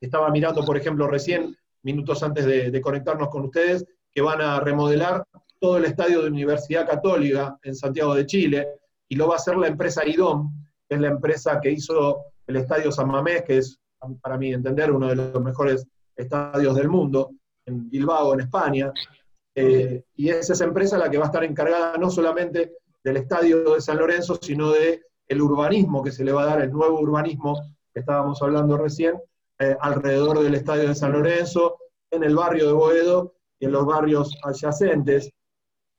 Estaba 0.00 0.30
mirando, 0.30 0.64
por 0.64 0.76
ejemplo, 0.76 1.08
recién, 1.08 1.56
minutos 1.82 2.22
antes 2.22 2.44
de 2.46 2.80
conectarnos 2.80 3.28
con 3.28 3.44
ustedes, 3.44 3.84
que 4.12 4.22
van 4.22 4.40
a 4.40 4.60
remodelar 4.60 5.26
todo 5.64 5.78
el 5.78 5.86
estadio 5.86 6.20
de 6.20 6.28
Universidad 6.28 6.86
Católica 6.86 7.58
en 7.62 7.74
Santiago 7.74 8.14
de 8.14 8.26
Chile, 8.26 8.68
y 9.08 9.16
lo 9.16 9.28
va 9.28 9.36
a 9.36 9.36
hacer 9.36 9.56
la 9.56 9.68
empresa 9.68 10.06
IDOM, 10.06 10.52
que 10.86 10.96
es 10.96 11.00
la 11.00 11.08
empresa 11.08 11.58
que 11.58 11.70
hizo 11.70 12.18
el 12.46 12.56
Estadio 12.56 12.92
San 12.92 13.08
Mamés, 13.08 13.44
que 13.44 13.56
es, 13.56 13.80
para 14.20 14.36
mí 14.36 14.52
entender, 14.52 14.92
uno 14.92 15.08
de 15.08 15.16
los 15.16 15.42
mejores 15.42 15.86
estadios 16.14 16.76
del 16.76 16.90
mundo, 16.90 17.30
en 17.64 17.88
Bilbao, 17.88 18.34
en 18.34 18.40
España. 18.40 18.92
Eh, 19.54 20.02
y 20.16 20.28
es 20.28 20.50
esa 20.50 20.64
empresa 20.64 20.98
la 20.98 21.10
que 21.10 21.16
va 21.16 21.24
a 21.24 21.28
estar 21.28 21.44
encargada 21.44 21.96
no 21.96 22.10
solamente 22.10 22.74
del 23.02 23.16
estadio 23.16 23.72
de 23.72 23.80
San 23.80 23.96
Lorenzo, 23.96 24.38
sino 24.42 24.70
de 24.70 25.00
el 25.26 25.40
urbanismo 25.40 26.02
que 26.02 26.12
se 26.12 26.26
le 26.26 26.32
va 26.32 26.42
a 26.42 26.46
dar, 26.46 26.60
el 26.60 26.72
nuevo 26.72 27.00
urbanismo 27.00 27.58
que 27.94 28.00
estábamos 28.00 28.42
hablando 28.42 28.76
recién, 28.76 29.14
eh, 29.60 29.74
alrededor 29.80 30.42
del 30.42 30.56
estadio 30.56 30.90
de 30.90 30.94
San 30.94 31.12
Lorenzo, 31.12 31.78
en 32.10 32.22
el 32.22 32.36
barrio 32.36 32.66
de 32.66 32.72
Boedo 32.74 33.32
y 33.58 33.64
en 33.64 33.72
los 33.72 33.86
barrios 33.86 34.38
adyacentes. 34.42 35.30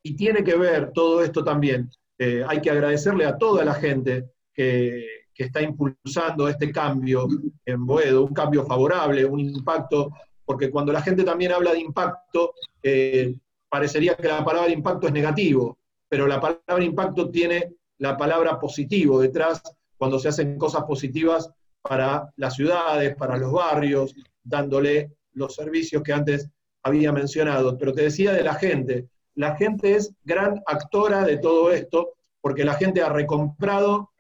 Y 0.05 0.15
tiene 0.15 0.43
que 0.43 0.55
ver 0.55 0.91
todo 0.93 1.23
esto 1.23 1.43
también. 1.43 1.89
Eh, 2.19 2.43
hay 2.47 2.61
que 2.61 2.69
agradecerle 2.69 3.25
a 3.25 3.39
toda 3.39 3.65
la 3.65 3.73
gente 3.73 4.29
que, 4.53 5.03
está 5.35 5.63
impulsando 5.63 6.47
este 6.47 6.71
cambio 6.71 7.27
en 7.65 7.85
Boedo, 7.87 8.23
un 8.23 8.33
cambio 8.33 8.63
favorable, 8.65 9.25
un 9.25 9.39
impacto, 9.39 10.11
porque 10.45 10.69
cuando 10.69 10.93
la 10.93 11.01
gente 11.01 11.23
también 11.23 11.51
habla 11.51 11.73
de 11.73 11.79
impacto, 11.79 12.53
eh, 12.83 13.35
parecería 13.67 14.15
que 14.15 14.27
la 14.27 14.45
palabra 14.45 14.71
impacto 14.71 15.07
es 15.07 15.13
negativo, 15.13 15.79
pero 16.07 16.27
la 16.27 16.39
palabra 16.39 16.85
impacto 16.85 17.31
tiene 17.31 17.73
la 17.97 18.15
palabra 18.15 18.59
positivo 18.59 19.19
detrás 19.19 19.61
cuando 19.97 20.19
se 20.19 20.29
hacen 20.29 20.57
cosas 20.59 20.83
positivas 20.83 21.49
para 21.81 22.31
las 22.37 22.55
ciudades, 22.55 23.15
para 23.15 23.37
los 23.37 23.51
barrios, 23.51 24.13
dándole 24.43 25.17
los 25.33 25.55
servicios 25.55 26.03
que 26.03 26.13
antes 26.13 26.47
había 26.83 27.11
mencionado. 27.11 27.75
Pero 27.77 27.91
te 27.91 28.03
decía 28.03 28.33
de 28.33 28.43
la 28.43 28.53
gente, 28.53 29.09
la 29.35 29.55
gente 29.55 29.95
es 29.95 30.13
gran 30.23 30.61
actora 30.65 31.23
de 31.23 31.37
todo 31.37 31.71
esto, 31.71 32.13
porque 32.41 32.63
la 32.63 32.75
gente 32.75 33.01
ha 33.01 33.09
recomprado 33.09 34.11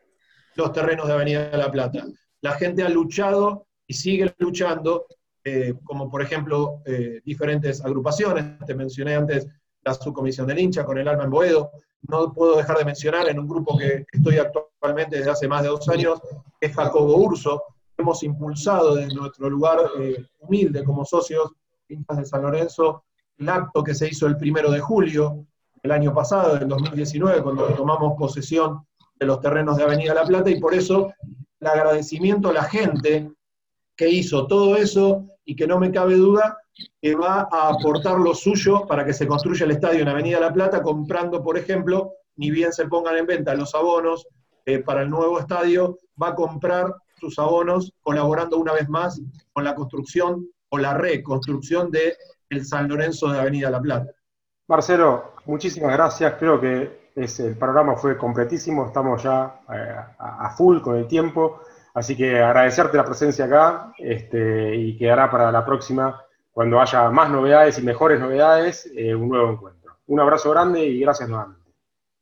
los 0.55 0.71
terrenos 0.71 1.07
de 1.07 1.13
Avenida 1.13 1.49
de 1.49 1.57
la 1.57 1.71
Plata. 1.71 2.05
La 2.41 2.53
gente 2.53 2.83
ha 2.83 2.89
luchado 2.89 3.67
y 3.87 3.93
sigue 3.93 4.33
luchando, 4.39 5.05
eh, 5.43 5.73
como 5.83 6.09
por 6.09 6.21
ejemplo 6.21 6.81
eh, 6.85 7.21
diferentes 7.23 7.83
agrupaciones, 7.83 8.65
te 8.65 8.75
mencioné 8.75 9.15
antes 9.15 9.47
la 9.83 9.93
subcomisión 9.93 10.47
del 10.47 10.59
hincha, 10.59 10.83
con 10.83 10.97
el 10.97 11.07
alma 11.07 11.25
en 11.25 11.29
Boedo. 11.29 11.71
No 12.07 12.33
puedo 12.33 12.57
dejar 12.57 12.77
de 12.77 12.85
mencionar 12.85 13.29
en 13.29 13.39
un 13.39 13.47
grupo 13.47 13.77
que 13.77 14.05
estoy 14.11 14.37
actualmente 14.37 15.17
desde 15.17 15.31
hace 15.31 15.47
más 15.47 15.63
de 15.63 15.69
dos 15.69 15.87
años, 15.89 16.19
que 16.59 16.67
es 16.67 16.75
Jacobo 16.75 17.17
Urso. 17.17 17.63
Hemos 17.97 18.21
impulsado 18.23 18.95
desde 18.95 19.13
nuestro 19.13 19.49
lugar 19.49 19.79
eh, 19.99 20.25
humilde 20.39 20.83
como 20.83 21.05
socios, 21.05 21.51
hinchas 21.87 22.17
de 22.17 22.25
San 22.25 22.41
Lorenzo, 22.41 23.05
el 23.37 23.49
acto 23.49 23.83
que 23.83 23.93
se 23.93 24.07
hizo 24.07 24.27
el 24.27 24.37
primero 24.37 24.71
de 24.71 24.79
julio 24.79 25.45
del 25.81 25.91
año 25.91 26.13
pasado, 26.13 26.55
del 26.57 26.67
2019, 26.67 27.43
cuando 27.43 27.67
tomamos 27.73 28.13
posesión 28.17 28.85
de 29.19 29.25
los 29.25 29.39
terrenos 29.39 29.77
de 29.77 29.83
Avenida 29.83 30.13
La 30.13 30.25
Plata, 30.25 30.49
y 30.49 30.59
por 30.59 30.73
eso 30.73 31.13
el 31.59 31.67
agradecimiento 31.67 32.49
a 32.49 32.53
la 32.53 32.63
gente 32.63 33.31
que 33.95 34.09
hizo 34.09 34.47
todo 34.47 34.75
eso 34.75 35.25
y 35.45 35.55
que 35.55 35.67
no 35.67 35.79
me 35.79 35.91
cabe 35.91 36.15
duda 36.15 36.57
que 37.01 37.15
va 37.15 37.47
a 37.51 37.69
aportar 37.69 38.19
lo 38.19 38.33
suyo 38.33 38.85
para 38.85 39.05
que 39.05 39.13
se 39.13 39.27
construya 39.27 39.65
el 39.65 39.71
estadio 39.71 40.01
en 40.01 40.09
Avenida 40.09 40.39
La 40.39 40.51
Plata, 40.53 40.81
comprando, 40.81 41.41
por 41.41 41.57
ejemplo, 41.57 42.11
ni 42.35 42.51
bien 42.51 42.73
se 42.73 42.87
pongan 42.87 43.17
en 43.17 43.25
venta 43.25 43.55
los 43.55 43.73
abonos 43.73 44.27
eh, 44.65 44.79
para 44.79 45.03
el 45.03 45.09
nuevo 45.09 45.39
estadio, 45.39 45.97
va 46.21 46.29
a 46.29 46.35
comprar 46.35 46.93
sus 47.19 47.39
abonos 47.39 47.93
colaborando 48.01 48.57
una 48.57 48.73
vez 48.73 48.89
más 48.89 49.21
con 49.53 49.63
la 49.63 49.75
construcción 49.75 50.49
o 50.69 50.77
la 50.77 50.95
reconstrucción 50.95 51.91
de 51.91 52.17
el 52.49 52.65
San 52.65 52.87
Lorenzo 52.87 53.31
de 53.31 53.39
Avenida 53.39 53.69
La 53.69 53.81
Plata. 53.81 54.11
Marcelo, 54.67 55.35
muchísimas 55.45 55.93
gracias. 55.93 56.33
Creo 56.39 56.59
que 56.59 57.05
el 57.15 57.57
programa 57.57 57.95
fue 57.95 58.17
completísimo. 58.17 58.85
Estamos 58.85 59.23
ya 59.23 59.61
eh, 59.73 59.95
a, 60.19 60.49
full 60.55 60.81
con 60.81 60.97
el 60.97 61.07
tiempo. 61.07 61.61
Así 61.93 62.15
que 62.15 62.39
agradecerte 62.41 62.97
la 62.97 63.05
presencia 63.05 63.45
acá 63.45 63.93
este, 63.97 64.75
y 64.75 64.97
quedará 64.97 65.31
para 65.31 65.51
la 65.51 65.63
próxima, 65.63 66.21
cuando 66.51 66.81
haya 66.81 67.09
más 67.09 67.29
novedades 67.29 67.79
y 67.79 67.83
mejores 67.83 68.19
novedades, 68.19 68.91
eh, 68.95 69.15
un 69.15 69.29
nuevo 69.29 69.51
encuentro. 69.51 69.97
Un 70.07 70.19
abrazo 70.19 70.51
grande 70.51 70.85
y 70.85 70.99
gracias 70.99 71.29
nuevamente. 71.29 71.71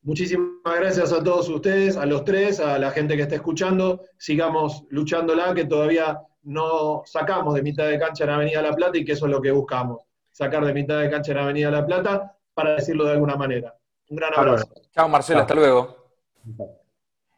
Muchísimas 0.03 0.49
gracias 0.63 1.13
a 1.13 1.23
todos 1.23 1.49
ustedes, 1.49 1.97
a 1.97 2.05
los 2.05 2.23
tres, 2.25 2.59
a 2.59 2.77
la 2.77 2.91
gente 2.91 3.15
que 3.15 3.23
está 3.23 3.35
escuchando. 3.35 4.01
Sigamos 4.17 4.83
luchándola, 4.89 5.53
que 5.53 5.65
todavía 5.65 6.19
no 6.43 7.03
sacamos 7.05 7.55
de 7.55 7.63
mitad 7.63 7.87
de 7.87 7.97
cancha 7.97 8.25
en 8.25 8.29
Avenida 8.29 8.61
La 8.61 8.73
Plata 8.73 8.97
y 8.97 9.05
que 9.05 9.13
eso 9.13 9.25
es 9.25 9.31
lo 9.31 9.41
que 9.41 9.51
buscamos. 9.51 10.01
Sacar 10.33 10.65
de 10.65 10.73
mitad 10.73 10.99
de 10.99 11.09
cancha 11.09 11.31
en 11.31 11.37
Avenida 11.37 11.69
La 11.71 11.85
Plata, 11.85 12.35
para 12.53 12.71
decirlo 12.71 13.05
de 13.05 13.11
alguna 13.11 13.35
manera. 13.35 13.75
Un 14.09 14.17
gran 14.17 14.33
abrazo. 14.35 14.67
Chao 14.91 15.07
Marcelo, 15.07 15.41
hasta 15.41 15.53
luego. 15.53 15.95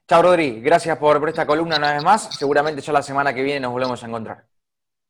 Chao, 0.08 0.21
Rodri. 0.21 0.62
Gracias 0.62 0.97
por, 0.97 1.27
esta 1.27 1.45
columna 1.45 1.75
una 1.77 1.93
vez 1.93 2.03
más. 2.03 2.36
Seguramente 2.36 2.81
ya 2.81 2.93
la 2.93 3.01
semana 3.01 3.34
que 3.34 3.43
viene 3.43 3.60
nos 3.60 3.73
volvemos 3.73 4.01
a 4.01 4.08
encontrar. 4.08 4.45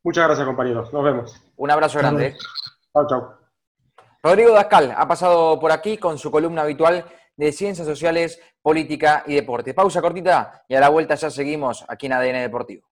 Muchas 0.03 0.25
gracias, 0.25 0.47
compañeros. 0.47 0.91
Nos 0.91 1.03
vemos. 1.03 1.41
Un 1.57 1.71
abrazo 1.71 1.99
grande. 1.99 2.35
Chao, 2.91 3.07
chao. 3.07 3.37
Rodrigo 4.23 4.53
Dascal 4.53 4.93
ha 4.97 5.07
pasado 5.07 5.59
por 5.59 5.71
aquí 5.71 5.97
con 5.97 6.17
su 6.17 6.31
columna 6.31 6.63
habitual 6.63 7.05
de 7.37 7.51
Ciencias 7.51 7.87
Sociales, 7.87 8.41
Política 8.61 9.23
y 9.27 9.35
Deporte. 9.35 9.75
Pausa 9.75 10.01
cortita 10.01 10.63
y 10.67 10.73
a 10.73 10.79
la 10.79 10.89
vuelta 10.89 11.13
ya 11.13 11.29
seguimos 11.29 11.85
aquí 11.87 12.07
en 12.07 12.13
ADN 12.13 12.41
Deportivo. 12.41 12.87